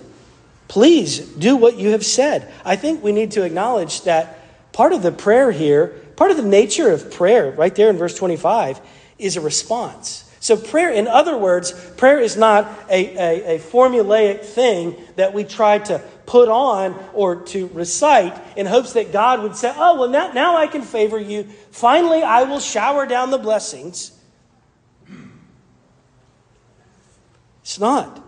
Please 0.67 1.19
do 1.19 1.55
what 1.55 1.77
you 1.77 1.89
have 1.89 2.05
said. 2.05 2.51
I 2.63 2.75
think 2.75 3.03
we 3.03 3.11
need 3.11 3.31
to 3.31 3.43
acknowledge 3.43 4.01
that 4.03 4.39
part 4.73 4.93
of 4.93 5.01
the 5.01 5.11
prayer 5.11 5.51
here, 5.51 5.87
part 6.15 6.31
of 6.31 6.37
the 6.37 6.43
nature 6.43 6.91
of 6.91 7.11
prayer, 7.11 7.51
right 7.51 7.73
there 7.73 7.89
in 7.89 7.97
verse 7.97 8.15
25, 8.15 8.79
is 9.17 9.37
a 9.37 9.41
response. 9.41 10.23
So, 10.39 10.55
prayer, 10.55 10.91
in 10.91 11.07
other 11.07 11.37
words, 11.37 11.71
prayer 11.97 12.19
is 12.19 12.37
not 12.37 12.71
a, 12.89 13.17
a, 13.17 13.55
a, 13.55 13.59
formulaic 13.59 14.45
thing 14.45 14.95
that 15.15 15.33
we 15.33 15.43
try 15.43 15.79
to 15.79 15.99
put 16.25 16.47
on 16.47 16.93
or 17.13 17.37
to 17.47 17.67
recite 17.73 18.39
in 18.55 18.65
hopes 18.67 18.93
that 18.93 19.11
God 19.11 19.41
would 19.41 19.55
say, 19.55 19.73
Oh, 19.75 19.99
well, 19.99 20.09
now, 20.09 20.31
now 20.31 20.55
I 20.55 20.67
can 20.67 20.83
favor 20.83 21.19
you. 21.19 21.43
Finally, 21.71 22.21
I 22.21 22.43
will 22.43 22.59
shower 22.59 23.05
down 23.07 23.31
the 23.31 23.37
blessings. 23.37 24.11
It's 27.61 27.79
not. 27.79 28.23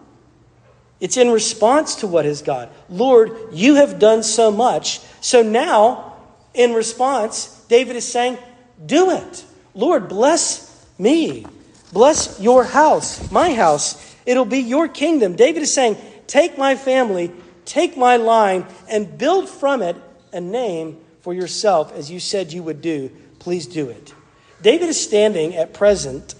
It's 0.99 1.15
in 1.15 1.29
response 1.31 1.95
to 1.95 2.07
what 2.07 2.25
is 2.25 2.41
God. 2.41 2.69
Lord, 2.89 3.31
you 3.53 3.75
have 3.75 3.99
done 3.99 4.23
so 4.23 4.51
much. 4.51 4.99
So 5.21 5.41
now, 5.41 6.17
in 6.53 6.73
response, 6.73 7.63
David 7.69 7.95
is 7.95 8.05
saying, 8.05 8.37
Do 8.85 9.11
it. 9.11 9.45
Lord, 9.73 10.09
bless 10.09 10.68
me. 10.99 11.45
Bless 11.91 12.39
your 12.39 12.63
house, 12.63 13.31
my 13.31 13.53
house. 13.53 14.15
It'll 14.25 14.45
be 14.45 14.59
your 14.59 14.87
kingdom. 14.87 15.35
David 15.35 15.63
is 15.63 15.73
saying, 15.73 15.97
Take 16.27 16.57
my 16.57 16.75
family, 16.75 17.31
take 17.65 17.97
my 17.97 18.17
line, 18.17 18.65
and 18.87 19.17
build 19.17 19.49
from 19.49 19.81
it 19.81 19.95
a 20.31 20.39
name 20.39 20.99
for 21.21 21.33
yourself 21.33 21.91
as 21.93 22.11
you 22.11 22.19
said 22.19 22.53
you 22.53 22.61
would 22.61 22.81
do. 22.81 23.09
Please 23.39 23.65
do 23.65 23.89
it. 23.89 24.13
David 24.61 24.89
is 24.89 25.01
standing 25.01 25.55
at 25.55 25.73
present 25.73 26.35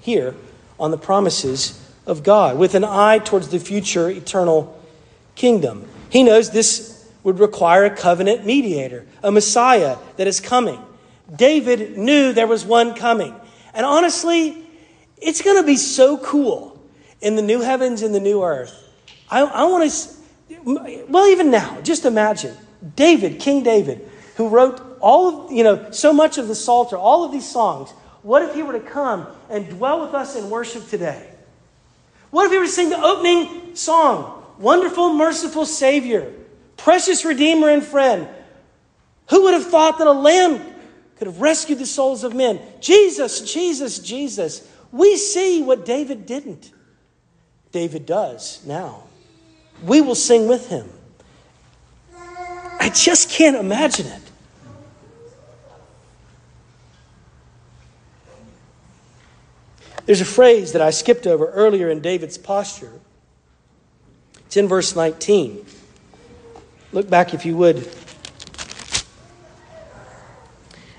here 0.00 0.34
on 0.78 0.90
the 0.90 0.98
promises 0.98 1.80
of 2.06 2.22
God 2.22 2.56
with 2.56 2.74
an 2.74 2.84
eye 2.84 3.18
towards 3.18 3.48
the 3.48 3.58
future 3.58 4.08
eternal 4.08 4.80
kingdom. 5.34 5.88
He 6.10 6.22
knows 6.22 6.50
this 6.50 7.08
would 7.22 7.40
require 7.40 7.84
a 7.84 7.90
covenant 7.90 8.46
mediator, 8.46 9.06
a 9.22 9.32
Messiah 9.32 9.96
that 10.16 10.26
is 10.26 10.40
coming. 10.40 10.80
David 11.34 11.96
knew 11.96 12.32
there 12.32 12.46
was 12.46 12.64
one 12.64 12.94
coming. 12.94 13.34
And 13.74 13.84
honestly, 13.84 14.64
it's 15.18 15.42
going 15.42 15.56
to 15.56 15.66
be 15.66 15.76
so 15.76 16.16
cool 16.18 16.80
in 17.20 17.36
the 17.36 17.42
new 17.42 17.60
heavens 17.60 18.02
and 18.02 18.14
the 18.14 18.20
new 18.20 18.42
earth. 18.42 18.72
I, 19.30 19.40
I 19.42 19.64
want 19.64 19.90
to, 19.90 21.06
well, 21.08 21.26
even 21.26 21.50
now, 21.50 21.80
just 21.82 22.04
imagine 22.04 22.56
David, 22.94 23.40
King 23.40 23.62
David, 23.62 24.08
who 24.36 24.48
wrote 24.48 24.80
all 25.00 25.46
of, 25.46 25.52
you 25.52 25.64
know, 25.64 25.90
so 25.90 26.12
much 26.12 26.38
of 26.38 26.48
the 26.48 26.54
Psalter, 26.54 26.96
all 26.96 27.24
of 27.24 27.32
these 27.32 27.50
songs. 27.50 27.90
What 28.22 28.42
if 28.42 28.54
he 28.54 28.62
were 28.62 28.72
to 28.72 28.80
come 28.80 29.26
and 29.50 29.68
dwell 29.68 30.00
with 30.04 30.14
us 30.14 30.36
in 30.36 30.50
worship 30.50 30.88
today? 30.88 31.30
What 32.30 32.46
if 32.46 32.52
he 32.52 32.58
were 32.58 32.64
to 32.64 32.70
sing 32.70 32.90
the 32.90 33.02
opening 33.02 33.74
song? 33.76 34.42
Wonderful, 34.58 35.14
merciful 35.14 35.66
Savior, 35.66 36.32
precious 36.76 37.24
Redeemer 37.24 37.70
and 37.70 37.82
friend. 37.82 38.28
Who 39.30 39.44
would 39.44 39.54
have 39.54 39.66
thought 39.66 39.98
that 39.98 40.06
a 40.06 40.12
lamb 40.12 40.60
could 41.16 41.26
have 41.26 41.40
rescued 41.40 41.78
the 41.78 41.86
souls 41.86 42.24
of 42.24 42.34
men? 42.34 42.60
Jesus, 42.80 43.52
Jesus, 43.52 43.98
Jesus. 43.98 44.68
We 44.90 45.16
see 45.16 45.62
what 45.62 45.84
David 45.84 46.26
didn't. 46.26 46.72
David 47.72 48.06
does 48.06 48.64
now. 48.66 49.04
We 49.82 50.00
will 50.00 50.14
sing 50.14 50.48
with 50.48 50.68
him. 50.68 50.88
I 52.80 52.90
just 52.90 53.30
can't 53.30 53.56
imagine 53.56 54.06
it. 54.06 54.22
There's 60.06 60.20
a 60.20 60.26
phrase 60.26 60.72
that 60.72 60.82
I 60.82 60.90
skipped 60.90 61.26
over 61.26 61.46
earlier 61.50 61.88
in 61.88 62.00
David's 62.00 62.36
posture. 62.36 62.92
It's 64.46 64.56
in 64.56 64.68
verse 64.68 64.94
19. 64.94 65.64
Look 66.92 67.08
back 67.08 67.34
if 67.34 67.46
you 67.46 67.56
would. 67.56 67.88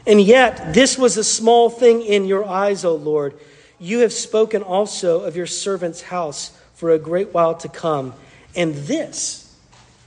And 0.07 0.21
yet, 0.21 0.73
this 0.73 0.97
was 0.97 1.17
a 1.17 1.23
small 1.23 1.69
thing 1.69 2.01
in 2.01 2.25
your 2.25 2.45
eyes, 2.45 2.85
O 2.85 2.95
Lord. 2.95 3.33
You 3.79 3.99
have 3.99 4.13
spoken 4.13 4.61
also 4.61 5.21
of 5.21 5.35
your 5.35 5.47
servant's 5.47 6.01
house 6.01 6.57
for 6.75 6.91
a 6.91 6.99
great 6.99 7.33
while 7.33 7.55
to 7.55 7.69
come. 7.69 8.13
And 8.55 8.75
this, 8.75 9.55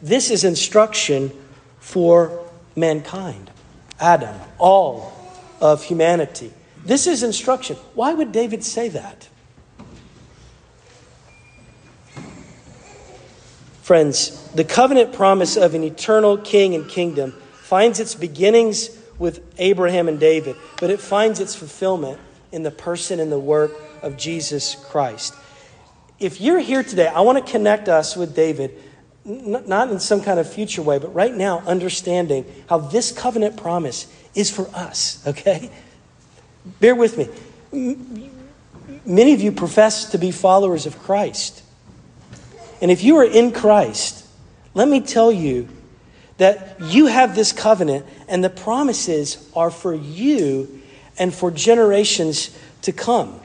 this 0.01 0.31
is 0.31 0.45
instruction 0.45 1.33
for 1.81 2.49
mankind, 2.77 3.51
Adam, 3.99 4.37
all 4.59 5.13
of 5.61 5.83
humanity. 5.85 6.53
This 6.85 7.07
is 7.07 7.23
instruction. 7.23 7.77
Why 7.95 8.15
would 8.15 8.31
David 8.33 8.63
say 8.63 8.89
that? 8.91 9.29
Friends, 13.83 14.51
the 14.53 14.65
covenant 14.65 15.15
promise 15.15 15.57
of 15.57 15.75
an 15.75 15.83
eternal 15.83 16.37
king 16.37 16.75
and 16.75 16.89
kingdom 16.89 17.33
finds 17.63 17.99
its 17.99 18.15
beginnings 18.15 18.98
with 19.19 19.43
Abraham 19.59 20.09
and 20.09 20.21
David, 20.21 20.57
but 20.81 20.91
it 20.91 21.01
finds 21.01 21.41
its 21.41 21.55
fulfillment 21.55 22.19
in 22.53 22.63
the 22.63 22.71
person 22.71 23.21
and 23.21 23.31
the 23.31 23.39
work 23.39 23.73
of 24.03 24.17
Jesus 24.17 24.75
Christ. 24.75 25.35
If 26.19 26.41
you're 26.41 26.61
here 26.61 26.83
today, 26.83 27.07
I 27.07 27.21
want 27.21 27.45
to 27.45 27.53
connect 27.53 27.89
us 27.89 28.17
with 28.17 28.35
David, 28.35 28.77
not 29.25 29.91
in 29.91 30.01
some 30.01 30.23
kind 30.23 30.41
of 30.41 30.51
future 30.51 30.83
way, 30.83 30.99
but 30.99 31.15
right 31.15 31.35
now, 31.35 31.61
understanding 31.61 32.45
how 32.69 32.79
this 32.79 33.13
covenant 33.13 33.57
promise 33.57 34.13
is 34.35 34.51
for 34.51 34.69
us, 34.75 35.23
okay? 35.27 35.71
Bear 36.81 36.95
with 36.95 37.19
me. 37.19 37.29
Many 39.05 39.33
of 39.33 39.41
you 39.41 39.53
profess 39.53 40.11
to 40.11 40.19
be 40.19 40.31
followers 40.31 40.87
of 40.87 40.99
Christ. 40.99 41.63
And 42.81 42.91
if 42.91 43.03
you 43.03 43.17
are 43.17 43.25
in 43.25 43.53
Christ, 43.53 44.27
let 44.75 44.89
me 44.89 45.01
tell 45.01 45.33
you 45.33 45.69
that 46.39 46.77
you 46.81 47.07
have 47.07 47.35
this 47.35 47.53
covenant, 47.53 48.07
and 48.29 48.43
the 48.43 48.51
promises 48.51 49.49
are 49.55 49.71
for 49.71 49.95
you 49.95 50.81
and 51.19 51.35
for 51.35 51.51
generations 51.51 52.57
to 52.83 52.93
come. 52.93 53.41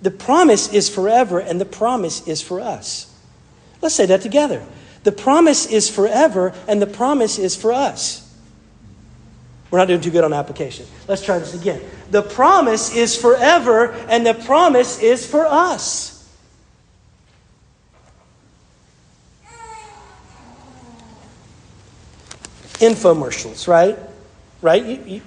The 0.00 0.10
promise 0.10 0.72
is 0.72 0.88
forever, 0.88 1.38
and 1.38 1.60
the 1.60 1.64
promise 1.64 2.26
is 2.26 2.42
for 2.42 2.60
us. 2.60 3.14
Let's 3.80 3.94
say 3.94 4.06
that 4.06 4.22
together. 4.22 4.64
The 5.04 5.12
promise 5.12 5.66
is 5.66 5.90
forever, 5.90 6.54
and 6.66 6.80
the 6.80 6.86
promise 6.86 7.38
is 7.38 7.54
for 7.54 7.72
us. 7.72 8.18
We're 9.70 9.78
not 9.78 9.88
doing 9.88 10.00
too 10.00 10.10
good 10.10 10.24
on 10.24 10.32
application. 10.32 10.86
Let's 11.08 11.24
try 11.24 11.38
this 11.38 11.54
again. 11.54 11.80
The 12.10 12.22
promise 12.22 12.94
is 12.94 13.16
forever, 13.16 13.92
and 14.08 14.24
the 14.26 14.34
promise 14.34 15.00
is 15.00 15.26
for 15.26 15.46
us. 15.46 16.11
Infomercials, 22.82 23.68
right? 23.68 23.98
Right? 24.60 24.84
You, 24.84 25.02
you, 25.06 25.22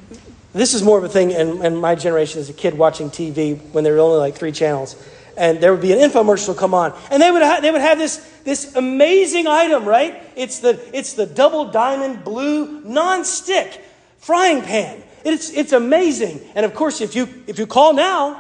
this 0.53 0.73
is 0.73 0.83
more 0.83 0.97
of 0.97 1.03
a 1.03 1.09
thing 1.09 1.31
in, 1.31 1.65
in 1.65 1.75
my 1.75 1.95
generation 1.95 2.39
as 2.39 2.49
a 2.49 2.53
kid 2.53 2.77
watching 2.77 3.09
TV 3.09 3.59
when 3.71 3.83
there 3.83 3.93
were 3.93 3.99
only 3.99 4.19
like 4.19 4.35
three 4.35 4.51
channels. 4.51 4.95
and 5.37 5.59
there 5.59 5.71
would 5.71 5.81
be 5.81 5.91
an 5.91 5.99
infomercial 5.99 6.55
come 6.57 6.73
on, 6.73 6.93
and 7.11 7.21
they 7.21 7.31
would 7.31 7.41
ha- 7.41 7.59
they 7.61 7.71
would 7.71 7.81
have 7.81 7.97
this 7.97 8.17
this 8.43 8.75
amazing 8.75 9.47
item, 9.47 9.85
right? 9.85 10.21
It's 10.35 10.59
the 10.59 10.79
it's 10.93 11.13
the 11.13 11.25
double 11.25 11.65
diamond 11.71 12.23
blue 12.23 12.81
non-stick 12.81 13.81
frying 14.17 14.61
pan. 14.61 15.03
It's 15.23 15.49
it's 15.51 15.73
amazing, 15.73 16.41
and 16.55 16.65
of 16.65 16.73
course, 16.73 17.01
if 17.01 17.15
you 17.15 17.27
if 17.47 17.59
you 17.59 17.67
call 17.67 17.93
now, 17.93 18.39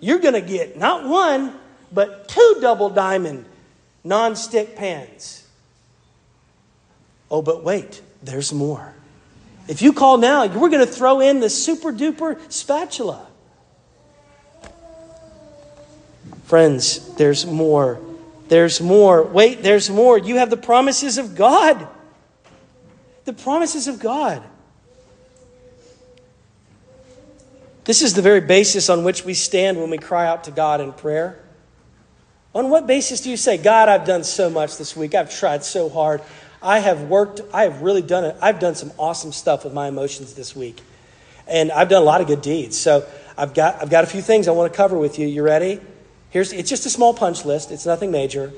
you're 0.00 0.18
going 0.18 0.34
to 0.34 0.40
get 0.40 0.76
not 0.76 1.08
one 1.08 1.52
but 1.92 2.28
two 2.28 2.58
double 2.60 2.90
diamond 2.90 3.44
non-stick 4.04 4.76
pans. 4.76 5.45
Oh, 7.30 7.42
but 7.42 7.64
wait, 7.64 8.02
there's 8.22 8.52
more. 8.52 8.94
If 9.68 9.82
you 9.82 9.92
call 9.92 10.18
now, 10.18 10.46
we're 10.46 10.68
going 10.68 10.86
to 10.86 10.92
throw 10.92 11.20
in 11.20 11.40
the 11.40 11.50
super 11.50 11.92
duper 11.92 12.38
spatula. 12.52 13.26
Friends, 16.44 17.14
there's 17.16 17.44
more. 17.44 18.00
There's 18.48 18.80
more. 18.80 19.24
Wait, 19.24 19.62
there's 19.62 19.90
more. 19.90 20.18
You 20.18 20.36
have 20.36 20.50
the 20.50 20.56
promises 20.56 21.18
of 21.18 21.34
God. 21.34 21.88
The 23.24 23.32
promises 23.32 23.88
of 23.88 23.98
God. 23.98 24.42
This 27.84 28.02
is 28.02 28.14
the 28.14 28.22
very 28.22 28.40
basis 28.40 28.88
on 28.88 29.02
which 29.02 29.24
we 29.24 29.34
stand 29.34 29.78
when 29.78 29.90
we 29.90 29.98
cry 29.98 30.26
out 30.26 30.44
to 30.44 30.52
God 30.52 30.80
in 30.80 30.92
prayer. 30.92 31.40
On 32.54 32.70
what 32.70 32.86
basis 32.86 33.20
do 33.20 33.30
you 33.30 33.36
say, 33.36 33.58
God, 33.58 33.88
I've 33.88 34.06
done 34.06 34.24
so 34.24 34.48
much 34.48 34.78
this 34.78 34.96
week. 34.96 35.14
I've 35.14 35.36
tried 35.36 35.62
so 35.62 35.88
hard. 35.88 36.22
I 36.66 36.80
have 36.80 37.04
worked, 37.04 37.40
I 37.54 37.62
have 37.62 37.82
really 37.82 38.02
done 38.02 38.24
it. 38.24 38.36
I've 38.42 38.58
done 38.58 38.74
some 38.74 38.90
awesome 38.98 39.30
stuff 39.30 39.62
with 39.62 39.72
my 39.72 39.86
emotions 39.86 40.34
this 40.34 40.56
week. 40.56 40.82
And 41.46 41.70
I've 41.70 41.88
done 41.88 42.02
a 42.02 42.04
lot 42.04 42.20
of 42.20 42.26
good 42.26 42.42
deeds. 42.42 42.76
So 42.76 43.06
I've 43.38 43.54
got, 43.54 43.80
I've 43.80 43.88
got 43.88 44.02
a 44.02 44.08
few 44.08 44.20
things 44.20 44.48
I 44.48 44.50
want 44.50 44.72
to 44.72 44.76
cover 44.76 44.98
with 44.98 45.16
you. 45.16 45.28
You 45.28 45.44
ready? 45.44 45.80
Here's, 46.30 46.52
it's 46.52 46.68
just 46.68 46.84
a 46.84 46.90
small 46.90 47.14
punch 47.14 47.44
list, 47.44 47.70
it's 47.70 47.86
nothing 47.86 48.10
major. 48.10 48.52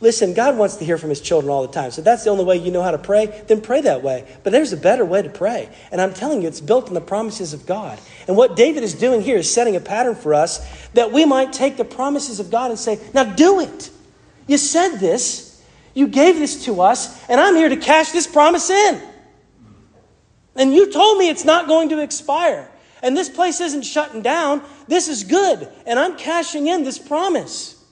Listen, 0.00 0.32
God 0.32 0.56
wants 0.56 0.76
to 0.76 0.86
hear 0.86 0.96
from 0.96 1.10
his 1.10 1.20
children 1.20 1.50
all 1.50 1.66
the 1.66 1.72
time. 1.72 1.90
So 1.90 2.00
that's 2.00 2.24
the 2.24 2.30
only 2.30 2.44
way 2.44 2.56
you 2.56 2.70
know 2.70 2.82
how 2.82 2.90
to 2.90 2.98
pray, 2.98 3.26
then 3.46 3.60
pray 3.60 3.82
that 3.82 4.02
way. 4.02 4.26
But 4.42 4.52
there's 4.52 4.72
a 4.72 4.76
better 4.76 5.04
way 5.04 5.20
to 5.20 5.28
pray. 5.28 5.68
And 5.92 6.00
I'm 6.00 6.14
telling 6.14 6.40
you, 6.40 6.48
it's 6.48 6.62
built 6.62 6.88
on 6.88 6.94
the 6.94 7.00
promises 7.00 7.52
of 7.52 7.66
God. 7.66 8.00
And 8.26 8.38
what 8.38 8.56
David 8.56 8.82
is 8.82 8.94
doing 8.94 9.20
here 9.20 9.36
is 9.36 9.52
setting 9.52 9.76
a 9.76 9.80
pattern 9.80 10.14
for 10.14 10.32
us 10.32 10.66
that 10.94 11.12
we 11.12 11.26
might 11.26 11.52
take 11.52 11.76
the 11.76 11.84
promises 11.84 12.40
of 12.40 12.50
God 12.50 12.70
and 12.70 12.78
say, 12.78 12.98
now 13.12 13.24
do 13.24 13.60
it. 13.60 13.90
You 14.46 14.56
said 14.56 14.96
this, 14.96 15.43
you 15.94 16.08
gave 16.08 16.36
this 16.36 16.64
to 16.64 16.80
us, 16.80 17.28
and 17.28 17.40
I'm 17.40 17.54
here 17.54 17.68
to 17.68 17.76
cash 17.76 18.10
this 18.10 18.26
promise 18.26 18.68
in. 18.68 19.00
And 20.56 20.74
you 20.74 20.92
told 20.92 21.18
me 21.18 21.28
it's 21.28 21.44
not 21.44 21.66
going 21.66 21.88
to 21.90 22.00
expire. 22.00 22.70
And 23.02 23.16
this 23.16 23.28
place 23.28 23.60
isn't 23.60 23.82
shutting 23.82 24.22
down. 24.22 24.62
This 24.88 25.08
is 25.08 25.24
good. 25.24 25.68
And 25.86 25.98
I'm 25.98 26.16
cashing 26.16 26.68
in 26.68 26.84
this 26.84 26.98
promise. 26.98 27.82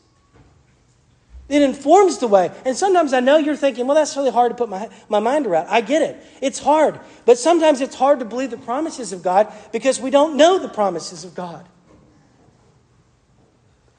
It 1.49 1.61
informs 1.61 2.19
the 2.19 2.29
way. 2.29 2.51
And 2.65 2.75
sometimes 2.77 3.13
I 3.13 3.21
know 3.21 3.37
you're 3.37 3.57
thinking, 3.57 3.87
well, 3.87 3.95
that's 3.95 4.17
really 4.17 4.31
hard 4.31 4.53
to 4.53 4.57
put 4.57 4.71
my, 4.71 4.89
my 5.11 5.19
mind 5.19 5.47
around. 5.47 5.67
I 5.69 5.83
get 5.83 6.01
it. 6.01 6.17
It's 6.41 6.59
hard. 6.59 6.99
But 7.27 7.37
sometimes 7.37 7.83
it's 7.83 7.95
hard 7.95 8.21
to 8.21 8.25
believe 8.25 8.51
the 8.51 8.57
promises 8.57 9.13
of 9.13 9.23
God 9.23 9.53
because 9.71 10.01
we 10.01 10.11
don't 10.11 10.37
know 10.37 10.59
the 10.59 10.69
promises 10.69 11.25
of 11.25 11.35
God. 11.35 11.69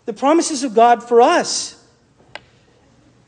The 0.06 0.14
promises 0.14 0.64
of 0.64 0.74
God 0.74 1.08
for 1.08 1.22
us, 1.22 1.83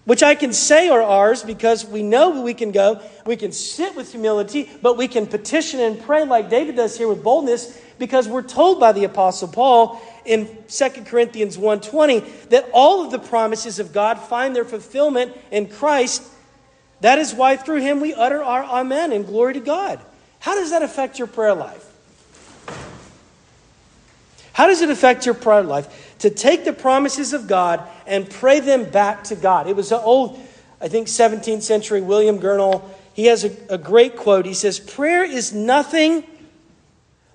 which 0.05 0.23
I 0.23 0.35
can 0.35 0.53
say 0.53 0.87
are 0.87 1.01
ours 1.01 1.43
because 1.43 1.85
we 1.85 2.03
know 2.03 2.41
we 2.41 2.53
can 2.53 2.71
go. 2.71 3.01
We 3.25 3.35
can 3.35 3.51
sit 3.51 3.95
with 3.95 4.11
humility, 4.11 4.69
but 4.81 4.97
we 4.97 5.07
can 5.07 5.27
petition 5.27 5.79
and 5.79 6.01
pray 6.01 6.23
like 6.23 6.49
David 6.49 6.75
does 6.75 6.97
here 6.97 7.07
with 7.07 7.23
boldness 7.23 7.81
because 7.97 8.27
we're 8.27 8.43
told 8.43 8.79
by 8.79 8.91
the 8.91 9.03
Apostle 9.03 9.47
Paul 9.47 10.01
in 10.25 10.57
2 10.67 11.05
Corinthians 11.05 11.57
1:20 11.57 12.49
that 12.49 12.69
all 12.71 13.03
of 13.03 13.11
the 13.11 13.19
promises 13.19 13.79
of 13.79 13.93
God 13.93 14.19
find 14.19 14.55
their 14.55 14.65
fulfillment 14.65 15.33
in 15.51 15.67
Christ. 15.67 16.21
That 17.01 17.19
is 17.19 17.33
why 17.33 17.57
through 17.57 17.81
him 17.81 17.99
we 17.99 18.13
utter 18.13 18.43
our 18.43 18.63
amen 18.63 19.11
and 19.11 19.25
glory 19.25 19.53
to 19.53 19.59
God. 19.59 19.99
How 20.39 20.55
does 20.55 20.69
that 20.69 20.83
affect 20.83 21.17
your 21.17 21.27
prayer 21.27 21.55
life? 21.55 21.83
How 24.53 24.67
does 24.67 24.81
it 24.81 24.89
affect 24.89 25.25
your 25.25 25.35
prayer 25.35 25.63
life? 25.63 26.04
To 26.25 26.31
take 26.31 26.65
the 26.65 26.73
promises 26.73 27.33
of 27.33 27.45
God 27.45 27.87
and 28.07 28.27
pray 28.27 28.59
them 28.59 28.89
back 28.89 29.25
to 29.25 29.35
God. 29.35 29.67
It 29.67 29.75
was 29.75 29.91
an 29.91 29.99
old, 30.01 30.41
I 30.81 30.87
think, 30.87 31.05
17th 31.07 31.61
century 31.61 32.01
William 32.01 32.39
Gurnall. 32.39 32.81
He 33.13 33.25
has 33.25 33.43
a, 33.43 33.55
a 33.69 33.77
great 33.77 34.17
quote. 34.17 34.47
He 34.47 34.55
says, 34.55 34.79
Prayer 34.79 35.23
is 35.23 35.53
nothing 35.53 36.23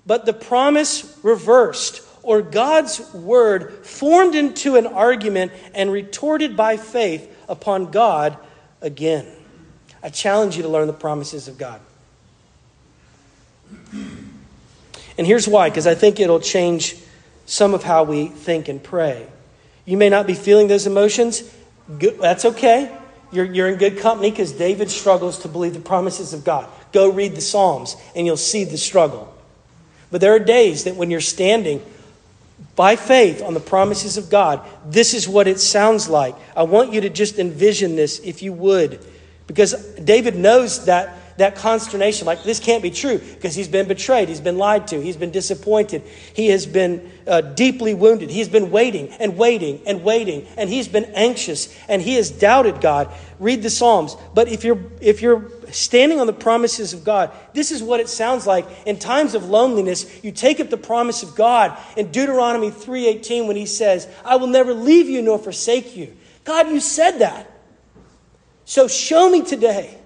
but 0.05 0.25
the 0.25 0.33
promise 0.33 1.17
reversed 1.23 2.01
or 2.21 2.41
God's 2.41 2.99
word 3.13 3.85
formed 3.85 4.35
into 4.35 4.75
an 4.75 4.87
argument 4.87 5.53
and 5.73 5.89
retorted 5.89 6.57
by 6.57 6.75
faith 6.75 7.33
upon 7.47 7.91
God 7.91 8.37
again. 8.81 9.25
I 10.03 10.09
challenge 10.09 10.57
you 10.57 10.63
to 10.63 10.69
learn 10.69 10.87
the 10.87 10.91
promises 10.91 11.47
of 11.47 11.57
God. 11.57 11.79
And 13.93 15.25
here's 15.25 15.47
why 15.47 15.69
because 15.69 15.87
I 15.87 15.95
think 15.95 16.19
it'll 16.19 16.41
change 16.41 16.97
some 17.51 17.73
of 17.73 17.83
how 17.83 18.01
we 18.05 18.27
think 18.27 18.69
and 18.69 18.81
pray. 18.81 19.27
You 19.83 19.97
may 19.97 20.07
not 20.07 20.25
be 20.25 20.35
feeling 20.35 20.69
those 20.69 20.87
emotions. 20.87 21.43
That's 21.89 22.45
okay. 22.45 22.97
You're, 23.33 23.43
you're 23.43 23.67
in 23.67 23.77
good 23.77 23.97
company 23.97 24.31
because 24.31 24.53
David 24.53 24.89
struggles 24.89 25.39
to 25.39 25.49
believe 25.49 25.73
the 25.73 25.81
promises 25.81 26.31
of 26.31 26.45
God. 26.45 26.69
Go 26.93 27.11
read 27.11 27.35
the 27.35 27.41
Psalms 27.41 27.97
and 28.15 28.25
you'll 28.25 28.37
see 28.37 28.63
the 28.63 28.77
struggle. 28.77 29.35
But 30.11 30.21
there 30.21 30.33
are 30.33 30.39
days 30.39 30.85
that 30.85 30.95
when 30.95 31.11
you're 31.11 31.19
standing 31.19 31.83
by 32.77 32.95
faith 32.95 33.41
on 33.41 33.53
the 33.53 33.59
promises 33.59 34.15
of 34.15 34.29
God, 34.29 34.65
this 34.85 35.13
is 35.13 35.27
what 35.27 35.45
it 35.49 35.59
sounds 35.59 36.07
like. 36.07 36.35
I 36.55 36.63
want 36.63 36.93
you 36.93 37.01
to 37.01 37.09
just 37.09 37.37
envision 37.37 37.97
this 37.97 38.19
if 38.19 38.41
you 38.41 38.53
would. 38.53 39.05
Because 39.47 39.73
David 39.95 40.37
knows 40.37 40.85
that 40.85 41.17
that 41.37 41.55
consternation 41.55 42.25
like 42.25 42.43
this 42.43 42.59
can't 42.59 42.83
be 42.83 42.91
true 42.91 43.17
because 43.17 43.55
he's 43.55 43.67
been 43.67 43.87
betrayed 43.87 44.29
he's 44.29 44.41
been 44.41 44.57
lied 44.57 44.87
to 44.87 45.01
he's 45.01 45.17
been 45.17 45.31
disappointed 45.31 46.01
he 46.33 46.47
has 46.47 46.65
been 46.65 47.11
uh, 47.27 47.41
deeply 47.41 47.93
wounded 47.93 48.29
he's 48.29 48.49
been 48.49 48.71
waiting 48.71 49.09
and 49.19 49.37
waiting 49.37 49.81
and 49.85 50.03
waiting 50.03 50.45
and 50.57 50.69
he's 50.69 50.87
been 50.87 51.05
anxious 51.15 51.75
and 51.87 52.01
he 52.01 52.15
has 52.15 52.31
doubted 52.31 52.81
god 52.81 53.09
read 53.39 53.61
the 53.63 53.69
psalms 53.69 54.15
but 54.33 54.47
if 54.47 54.63
you're 54.63 54.79
if 54.99 55.21
you're 55.21 55.49
standing 55.71 56.19
on 56.19 56.27
the 56.27 56.33
promises 56.33 56.93
of 56.93 57.03
God. 57.03 57.31
This 57.53 57.71
is 57.71 57.81
what 57.81 57.99
it 57.99 58.09
sounds 58.09 58.45
like 58.45 58.65
in 58.85 58.99
times 58.99 59.35
of 59.35 59.45
loneliness. 59.45 60.23
You 60.23 60.31
take 60.31 60.59
up 60.59 60.69
the 60.69 60.77
promise 60.77 61.23
of 61.23 61.35
God 61.35 61.77
in 61.97 62.11
Deuteronomy 62.11 62.69
3:18 62.69 63.47
when 63.47 63.55
he 63.55 63.65
says, 63.65 64.07
"I 64.23 64.35
will 64.35 64.47
never 64.47 64.73
leave 64.73 65.09
you 65.09 65.21
nor 65.21 65.39
forsake 65.39 65.95
you." 65.95 66.13
God, 66.43 66.69
you 66.69 66.79
said 66.79 67.19
that. 67.19 67.49
So 68.65 68.87
show 68.87 69.29
me 69.29 69.41
today 69.41 69.97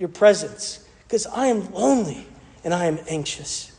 your 0.00 0.08
presence 0.08 0.84
because 1.04 1.26
I 1.26 1.46
am 1.46 1.72
lonely 1.72 2.26
and 2.64 2.74
I 2.74 2.86
am 2.86 2.98
anxious. 3.08 3.70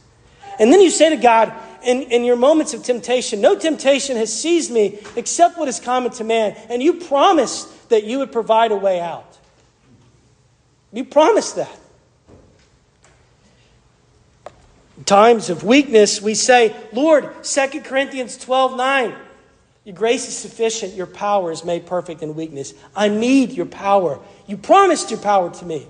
And 0.58 0.72
then 0.72 0.80
you 0.80 0.90
say 0.90 1.10
to 1.10 1.18
God, 1.18 1.52
in, 1.84 2.04
in 2.04 2.24
your 2.24 2.38
moments 2.38 2.74
of 2.74 2.84
temptation, 2.84 3.42
no 3.42 3.58
temptation 3.58 4.16
has 4.16 4.34
seized 4.34 4.72
me 4.72 5.00
except 5.18 5.58
what 5.58 5.68
is 5.68 5.80
common 5.82 6.12
to 6.14 6.24
man. 6.24 6.56
And 6.70 6.82
you 6.82 6.94
promised 6.94 7.90
that 7.90 8.06
you 8.06 8.20
would 8.20 8.32
provide 8.32 8.72
a 8.72 8.76
way 8.78 9.02
out. 9.02 9.38
You 10.94 11.04
promised 11.04 11.58
that. 11.58 11.78
times 15.06 15.50
of 15.50 15.64
weakness, 15.64 16.22
we 16.22 16.34
say, 16.34 16.76
Lord, 16.94 17.44
2 17.44 17.82
Corinthians 17.82 18.38
12 18.38 18.78
9, 18.78 19.16
your 19.84 19.96
grace 19.96 20.28
is 20.28 20.38
sufficient, 20.38 20.94
your 20.94 21.08
power 21.08 21.52
is 21.52 21.66
made 21.66 21.86
perfect 21.86 22.22
in 22.22 22.36
weakness. 22.36 22.74
I 22.96 23.08
need 23.10 23.52
your 23.52 23.66
power. 23.66 24.20
You 24.48 24.58
promised 24.58 25.10
your 25.10 25.20
power 25.20 25.52
to 25.54 25.66
me. 25.66 25.88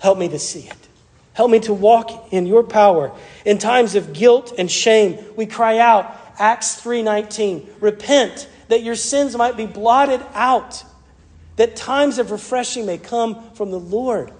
Help 0.00 0.18
me 0.18 0.28
to 0.28 0.38
see 0.38 0.60
it. 0.60 0.88
Help 1.32 1.50
me 1.50 1.60
to 1.60 1.74
walk 1.74 2.32
in 2.32 2.46
your 2.46 2.62
power. 2.62 3.12
In 3.44 3.58
times 3.58 3.94
of 3.94 4.12
guilt 4.12 4.52
and 4.56 4.70
shame, 4.70 5.18
we 5.36 5.46
cry 5.46 5.78
out, 5.78 6.16
Acts 6.38 6.80
3:19, 6.80 7.68
repent 7.80 8.48
that 8.68 8.82
your 8.82 8.94
sins 8.94 9.36
might 9.36 9.56
be 9.56 9.66
blotted 9.66 10.20
out 10.32 10.84
that 11.56 11.76
times 11.76 12.18
of 12.18 12.30
refreshing 12.30 12.86
may 12.86 12.98
come 12.98 13.50
from 13.52 13.70
the 13.70 13.78
Lord. 13.78 14.32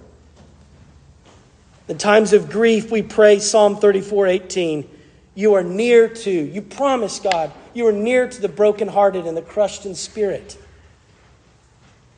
In 1.87 1.97
times 1.97 2.33
of 2.33 2.49
grief, 2.49 2.91
we 2.91 3.01
pray 3.01 3.39
Psalm 3.39 3.77
34 3.77 4.27
18. 4.27 4.89
You 5.35 5.53
are 5.55 5.63
near 5.63 6.07
to, 6.07 6.31
you 6.31 6.61
promise 6.61 7.19
God, 7.19 7.51
you 7.73 7.85
are 7.87 7.91
near 7.91 8.27
to 8.27 8.41
the 8.41 8.47
brokenhearted 8.47 9.25
and 9.25 9.35
the 9.35 9.41
crushed 9.41 9.85
in 9.85 9.95
spirit. 9.95 10.57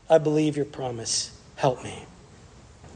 I 0.10 0.20
believe 0.20 0.56
your 0.56 0.66
promise. 0.66 1.38
Help 1.56 1.84
me. 1.84 2.07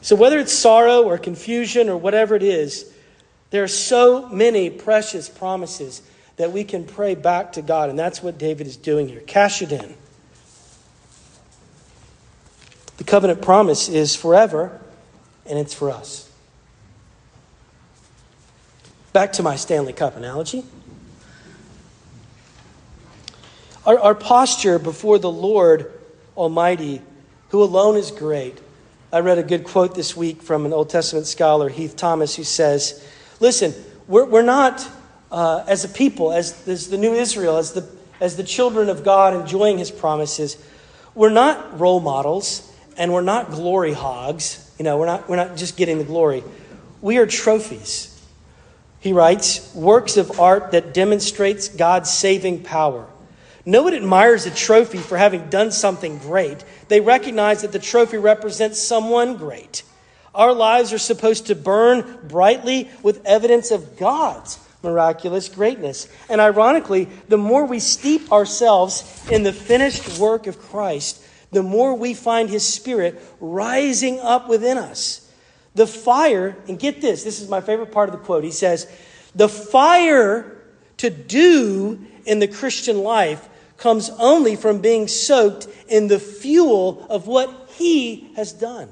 So, 0.02 0.16
whether 0.16 0.40
it's 0.40 0.54
sorrow 0.54 1.04
or 1.04 1.18
confusion 1.18 1.88
or 1.88 1.96
whatever 1.96 2.36
it 2.36 2.44
is, 2.44 2.92
there 3.52 3.64
are 3.64 3.68
so 3.68 4.28
many 4.30 4.70
precious 4.70 5.30
promises 5.30 6.02
that 6.38 6.52
we 6.52 6.64
can 6.64 6.86
pray 6.86 7.14
back 7.14 7.54
to 7.54 7.62
God, 7.62 7.90
and 7.90 8.00
that's 8.00 8.24
what 8.24 8.38
David 8.38 8.66
is 8.66 8.78
doing 8.78 9.08
here. 9.08 9.20
Cash 9.22 9.62
it 9.62 9.72
in. 9.72 9.96
The 12.98 13.04
covenant 13.04 13.42
promise 13.42 13.90
is 13.90 14.16
forever, 14.16 14.82
and 15.46 15.60
it's 15.60 15.74
for 15.74 15.92
us. 15.92 16.32
Back 19.14 19.34
to 19.34 19.44
my 19.44 19.56
Stanley 19.56 19.94
Cup 19.94 20.16
analogy. 20.16 20.64
Our, 23.86 24.00
our 24.00 24.16
posture 24.16 24.80
before 24.80 25.20
the 25.20 25.32
Lord 25.32 25.92
Almighty, 26.38 27.02
who 27.50 27.62
alone 27.62 27.98
is 27.98 28.10
great. 28.10 28.58
I 29.14 29.20
read 29.20 29.38
a 29.38 29.44
good 29.44 29.66
quote 29.66 29.94
this 29.94 30.16
week 30.16 30.42
from 30.42 30.66
an 30.66 30.72
Old 30.72 30.90
Testament 30.90 31.28
scholar, 31.28 31.68
Heath 31.68 31.98
Thomas, 31.98 32.34
who 32.38 32.46
says, 32.46 33.06
Listen, 33.42 33.74
we're, 34.08 34.24
we're 34.24 34.42
not, 34.42 34.88
uh, 35.30 35.66
as 35.68 35.84
a 35.84 35.90
people, 35.90 36.32
as, 36.32 36.66
as 36.66 36.90
the 36.90 36.98
new 36.98 37.14
Israel, 37.14 37.58
as 37.58 37.74
the, 37.74 37.86
as 38.22 38.38
the 38.38 38.44
children 38.44 38.88
of 38.88 39.04
God 39.04 39.34
enjoying 39.34 39.78
his 39.78 39.92
promises, 39.92 40.56
we're 41.14 41.30
not 41.30 41.78
role 41.78 42.00
models 42.00 42.72
and 42.98 43.12
we're 43.12 43.20
not 43.20 43.52
glory 43.52 43.92
hogs. 43.92 44.74
You 44.80 44.86
know, 44.86 44.98
we're 44.98 45.08
not, 45.08 45.28
we're 45.28 45.36
not 45.36 45.58
just 45.58 45.76
getting 45.76 45.98
the 45.98 46.06
glory. 46.06 46.42
We 47.02 47.18
are 47.18 47.26
trophies. 47.26 48.18
He 49.02 49.12
writes, 49.12 49.76
works 49.76 50.16
of 50.16 50.40
art 50.40 50.72
that 50.72 50.94
demonstrates 50.94 51.68
God's 51.68 52.10
saving 52.10 52.64
power. 52.64 53.08
No 53.66 53.84
one 53.84 53.94
admires 53.94 54.46
a 54.46 54.52
trophy 54.52 54.98
for 54.98 55.18
having 55.18 55.50
done 55.50 55.72
something 55.72 56.18
great. 56.18 56.64
They 56.92 57.00
recognize 57.00 57.62
that 57.62 57.72
the 57.72 57.80
trophy 57.80 58.18
represents 58.18 58.78
someone 58.78 59.38
great. 59.38 59.84
Our 60.36 60.52
lives 60.52 60.92
are 60.92 60.98
supposed 60.98 61.48
to 61.48 61.56
burn 61.56 62.20
brightly 62.28 62.90
with 63.02 63.26
evidence 63.26 63.72
of 63.72 63.98
God's 63.98 64.60
miraculous 64.84 65.48
greatness. 65.48 66.10
And 66.30 66.42
ironically, 66.42 67.08
the 67.30 67.38
more 67.38 67.66
we 67.66 67.80
steep 67.80 68.30
ourselves 68.30 69.26
in 69.32 69.44
the 69.44 69.54
finished 69.54 70.20
work 70.20 70.48
of 70.48 70.60
Christ, 70.60 71.24
the 71.52 71.64
more 71.64 71.96
we 71.96 72.14
find 72.14 72.50
His 72.50 72.68
Spirit 72.68 73.24
rising 73.40 74.20
up 74.20 74.50
within 74.50 74.78
us. 74.78 75.32
The 75.76 75.88
fire, 75.88 76.58
and 76.68 76.78
get 76.78 77.00
this, 77.00 77.24
this 77.24 77.40
is 77.40 77.48
my 77.48 77.62
favorite 77.62 77.94
part 77.94 78.10
of 78.10 78.20
the 78.20 78.26
quote. 78.26 78.44
He 78.44 78.52
says, 78.52 78.86
The 79.34 79.48
fire 79.48 80.58
to 80.98 81.10
do 81.10 82.06
in 82.26 82.40
the 82.40 82.50
Christian 82.50 83.02
life 83.02 83.48
comes 83.82 84.10
only 84.12 84.56
from 84.56 84.80
being 84.80 85.08
soaked 85.08 85.68
in 85.90 86.08
the 86.08 86.20
fuel 86.20 87.06
of 87.10 87.28
what 87.28 87.70
He 87.76 88.32
has 88.36 88.54
done. 88.54 88.88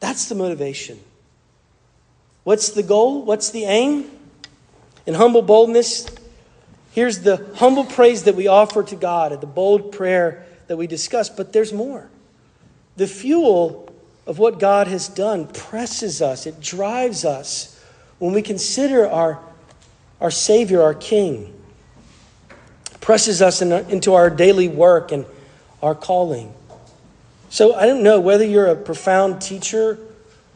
That's 0.00 0.28
the 0.28 0.34
motivation. 0.34 0.98
What's 2.44 2.70
the 2.70 2.82
goal? 2.82 3.24
What's 3.24 3.50
the 3.50 3.64
aim? 3.64 4.10
In 5.06 5.14
humble 5.14 5.42
boldness, 5.42 6.06
here's 6.92 7.20
the 7.20 7.46
humble 7.56 7.84
praise 7.84 8.24
that 8.24 8.34
we 8.34 8.46
offer 8.46 8.82
to 8.82 8.96
God 8.96 9.32
and 9.32 9.40
the 9.40 9.46
bold 9.46 9.92
prayer 9.92 10.46
that 10.66 10.78
we 10.78 10.86
discuss, 10.86 11.28
but 11.28 11.52
there's 11.52 11.72
more. 11.72 12.08
The 12.96 13.06
fuel 13.06 13.94
of 14.26 14.38
what 14.38 14.58
God 14.58 14.86
has 14.86 15.08
done 15.08 15.46
presses 15.46 16.22
us, 16.22 16.46
it 16.46 16.60
drives 16.60 17.26
us 17.26 17.78
when 18.18 18.32
we 18.32 18.40
consider 18.40 19.06
our 19.06 19.40
our 20.24 20.30
Savior, 20.30 20.80
our 20.80 20.94
King, 20.94 21.52
presses 23.02 23.42
us 23.42 23.60
in, 23.60 23.72
into 23.90 24.14
our 24.14 24.30
daily 24.30 24.68
work 24.68 25.12
and 25.12 25.26
our 25.82 25.94
calling. 25.94 26.50
So 27.50 27.74
I 27.74 27.84
don't 27.84 28.02
know 28.02 28.20
whether 28.20 28.42
you're 28.42 28.68
a 28.68 28.74
profound 28.74 29.42
teacher 29.42 29.98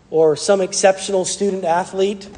or 0.09 0.37
some 0.37 0.62
exceptional 0.62 1.26
student 1.26 1.64
athlete. 1.64 2.31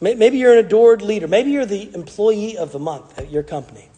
Maybe 0.00 0.38
you're 0.38 0.54
an 0.58 0.64
adored 0.64 1.02
leader. 1.02 1.28
Maybe 1.28 1.50
you're 1.50 1.66
the 1.66 1.94
employee 1.94 2.56
of 2.56 2.72
the 2.72 2.78
month 2.78 3.18
at 3.18 3.30
your 3.30 3.42
company. 3.42 3.90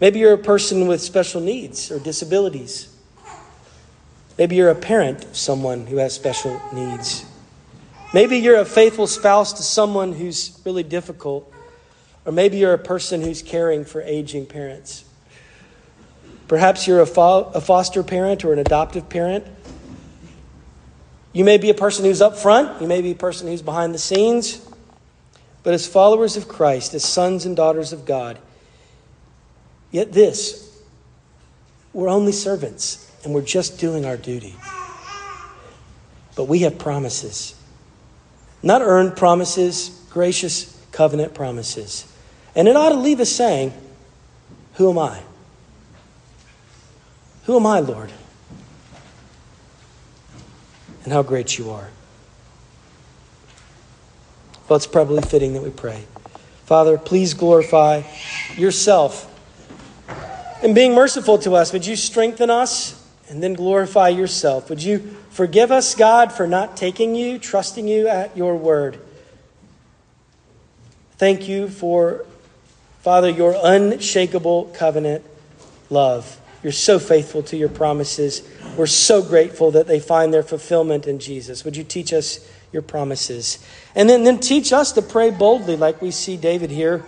Maybe 0.00 0.18
you're 0.18 0.32
a 0.32 0.38
person 0.38 0.88
with 0.88 1.00
special 1.00 1.40
needs 1.40 1.92
or 1.92 2.00
disabilities. 2.00 2.92
Maybe 4.36 4.56
you're 4.56 4.70
a 4.70 4.74
parent 4.74 5.26
of 5.26 5.36
someone 5.36 5.86
who 5.86 5.98
has 5.98 6.12
special 6.12 6.60
needs. 6.72 7.29
Maybe 8.12 8.38
you're 8.38 8.58
a 8.58 8.64
faithful 8.64 9.06
spouse 9.06 9.52
to 9.54 9.62
someone 9.62 10.12
who's 10.12 10.60
really 10.64 10.82
difficult, 10.82 11.52
or 12.24 12.32
maybe 12.32 12.58
you're 12.58 12.72
a 12.72 12.78
person 12.78 13.20
who's 13.20 13.40
caring 13.40 13.84
for 13.84 14.02
aging 14.02 14.46
parents. 14.46 15.04
Perhaps 16.48 16.88
you're 16.88 17.00
a, 17.00 17.06
fo- 17.06 17.44
a 17.54 17.60
foster 17.60 18.02
parent 18.02 18.44
or 18.44 18.52
an 18.52 18.58
adoptive 18.58 19.08
parent. 19.08 19.46
You 21.32 21.44
may 21.44 21.58
be 21.58 21.70
a 21.70 21.74
person 21.74 22.04
who's 22.04 22.20
up 22.20 22.36
front, 22.36 22.82
you 22.82 22.88
may 22.88 23.00
be 23.00 23.12
a 23.12 23.16
person 23.16 23.46
who's 23.46 23.62
behind 23.62 23.94
the 23.94 23.98
scenes. 23.98 24.66
But 25.62 25.74
as 25.74 25.86
followers 25.86 26.36
of 26.36 26.48
Christ, 26.48 26.94
as 26.94 27.04
sons 27.04 27.46
and 27.46 27.54
daughters 27.54 27.92
of 27.92 28.06
God, 28.06 28.38
yet 29.92 30.12
this, 30.12 30.82
we're 31.92 32.08
only 32.08 32.32
servants 32.32 33.08
and 33.22 33.34
we're 33.34 33.42
just 33.42 33.78
doing 33.78 34.04
our 34.04 34.16
duty. 34.16 34.56
But 36.34 36.44
we 36.44 36.60
have 36.60 36.78
promises. 36.78 37.54
Not 38.62 38.82
earned 38.82 39.16
promises, 39.16 40.04
gracious 40.10 40.78
covenant 40.92 41.34
promises. 41.34 42.10
And 42.54 42.68
it 42.68 42.76
ought 42.76 42.90
to 42.90 42.96
leave 42.96 43.20
us 43.20 43.30
saying, 43.30 43.72
Who 44.74 44.90
am 44.90 44.98
I? 44.98 45.22
Who 47.44 47.56
am 47.56 47.66
I, 47.66 47.80
Lord? 47.80 48.12
And 51.04 51.12
how 51.12 51.22
great 51.22 51.58
you 51.58 51.70
are. 51.70 51.88
Well, 54.68 54.76
it's 54.76 54.86
probably 54.86 55.22
fitting 55.22 55.54
that 55.54 55.62
we 55.62 55.70
pray. 55.70 56.04
Father, 56.66 56.98
please 56.98 57.34
glorify 57.34 58.02
yourself. 58.56 59.26
In 60.62 60.74
being 60.74 60.94
merciful 60.94 61.38
to 61.38 61.54
us, 61.54 61.72
would 61.72 61.86
you 61.86 61.96
strengthen 61.96 62.50
us 62.50 62.99
and 63.30 63.42
then 63.42 63.54
glorify 63.54 64.10
yourself? 64.10 64.68
Would 64.68 64.82
you 64.82 65.16
Forgive 65.30 65.70
us, 65.70 65.94
God, 65.94 66.32
for 66.32 66.46
not 66.46 66.76
taking 66.76 67.14
you, 67.14 67.38
trusting 67.38 67.86
you 67.86 68.08
at 68.08 68.36
your 68.36 68.56
word. 68.56 68.98
Thank 71.18 71.48
you 71.48 71.68
for, 71.68 72.26
Father, 73.02 73.30
your 73.30 73.54
unshakable 73.62 74.72
covenant 74.74 75.24
love. 75.88 76.38
You're 76.62 76.72
so 76.72 76.98
faithful 76.98 77.42
to 77.44 77.56
your 77.56 77.68
promises. 77.68 78.42
We're 78.76 78.86
so 78.86 79.22
grateful 79.22 79.70
that 79.70 79.86
they 79.86 80.00
find 80.00 80.34
their 80.34 80.42
fulfillment 80.42 81.06
in 81.06 81.20
Jesus. 81.20 81.64
Would 81.64 81.76
you 81.76 81.84
teach 81.84 82.12
us 82.12 82.46
your 82.72 82.82
promises? 82.82 83.64
And 83.94 84.10
then, 84.10 84.24
then 84.24 84.40
teach 84.40 84.72
us 84.72 84.92
to 84.92 85.02
pray 85.02 85.30
boldly, 85.30 85.76
like 85.76 86.02
we 86.02 86.10
see 86.10 86.36
David 86.36 86.70
here. 86.70 87.04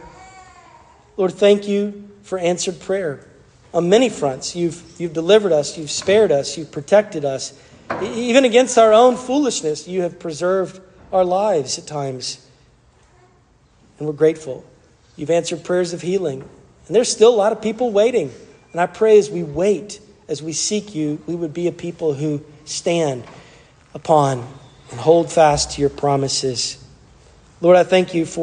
Lord, 1.17 1.35
thank 1.35 1.67
you 1.67 2.09
for 2.23 2.39
answered 2.39 2.81
prayer. 2.81 3.27
On 3.75 3.89
many 3.89 4.09
fronts, 4.09 4.55
you've, 4.55 4.83
you've 4.99 5.13
delivered 5.13 5.53
us, 5.53 5.79
you've 5.79 5.91
spared 5.91 6.31
us, 6.31 6.59
you've 6.59 6.71
protected 6.71 7.25
us. 7.25 7.59
Even 8.03 8.45
against 8.45 8.77
our 8.77 8.93
own 8.93 9.17
foolishness, 9.17 9.89
you 9.89 10.03
have 10.03 10.19
preserved 10.19 10.81
our 11.13 11.25
lives 11.25 11.79
at 11.79 11.87
times. 11.87 12.47
And 13.99 14.07
we're 14.07 14.15
grateful. 14.15 14.65
You've 15.17 15.31
answered 15.31 15.65
prayers 15.65 15.93
of 15.93 16.03
healing. 16.03 16.43
And 16.87 16.97
there's 16.97 17.11
still 17.11 17.35
a 17.35 17.37
lot 17.37 17.53
of 17.53 17.63
people 17.63 17.91
waiting. 17.91 18.33
And 18.73 18.81
I 18.81 18.87
pray 18.87 19.19
as 19.19 19.31
we 19.31 19.43
wait, 19.43 20.01
as 20.29 20.43
we 20.43 20.53
seek 20.53 20.95
you, 20.95 21.23
we 21.27 21.35
would 21.35 21.55
be 21.55 21.67
a 21.67 21.73
people 21.73 22.15
who 22.15 22.43
stand 22.65 23.25
upon 23.95 24.47
and 24.91 25.01
hold 25.01 25.31
fast 25.31 25.73
to 25.73 25.81
your 25.81 25.91
promises. 25.91 26.83
Lord, 27.61 27.77
I 27.77 27.85
thank 27.85 28.15
you 28.15 28.27
for. 28.27 28.41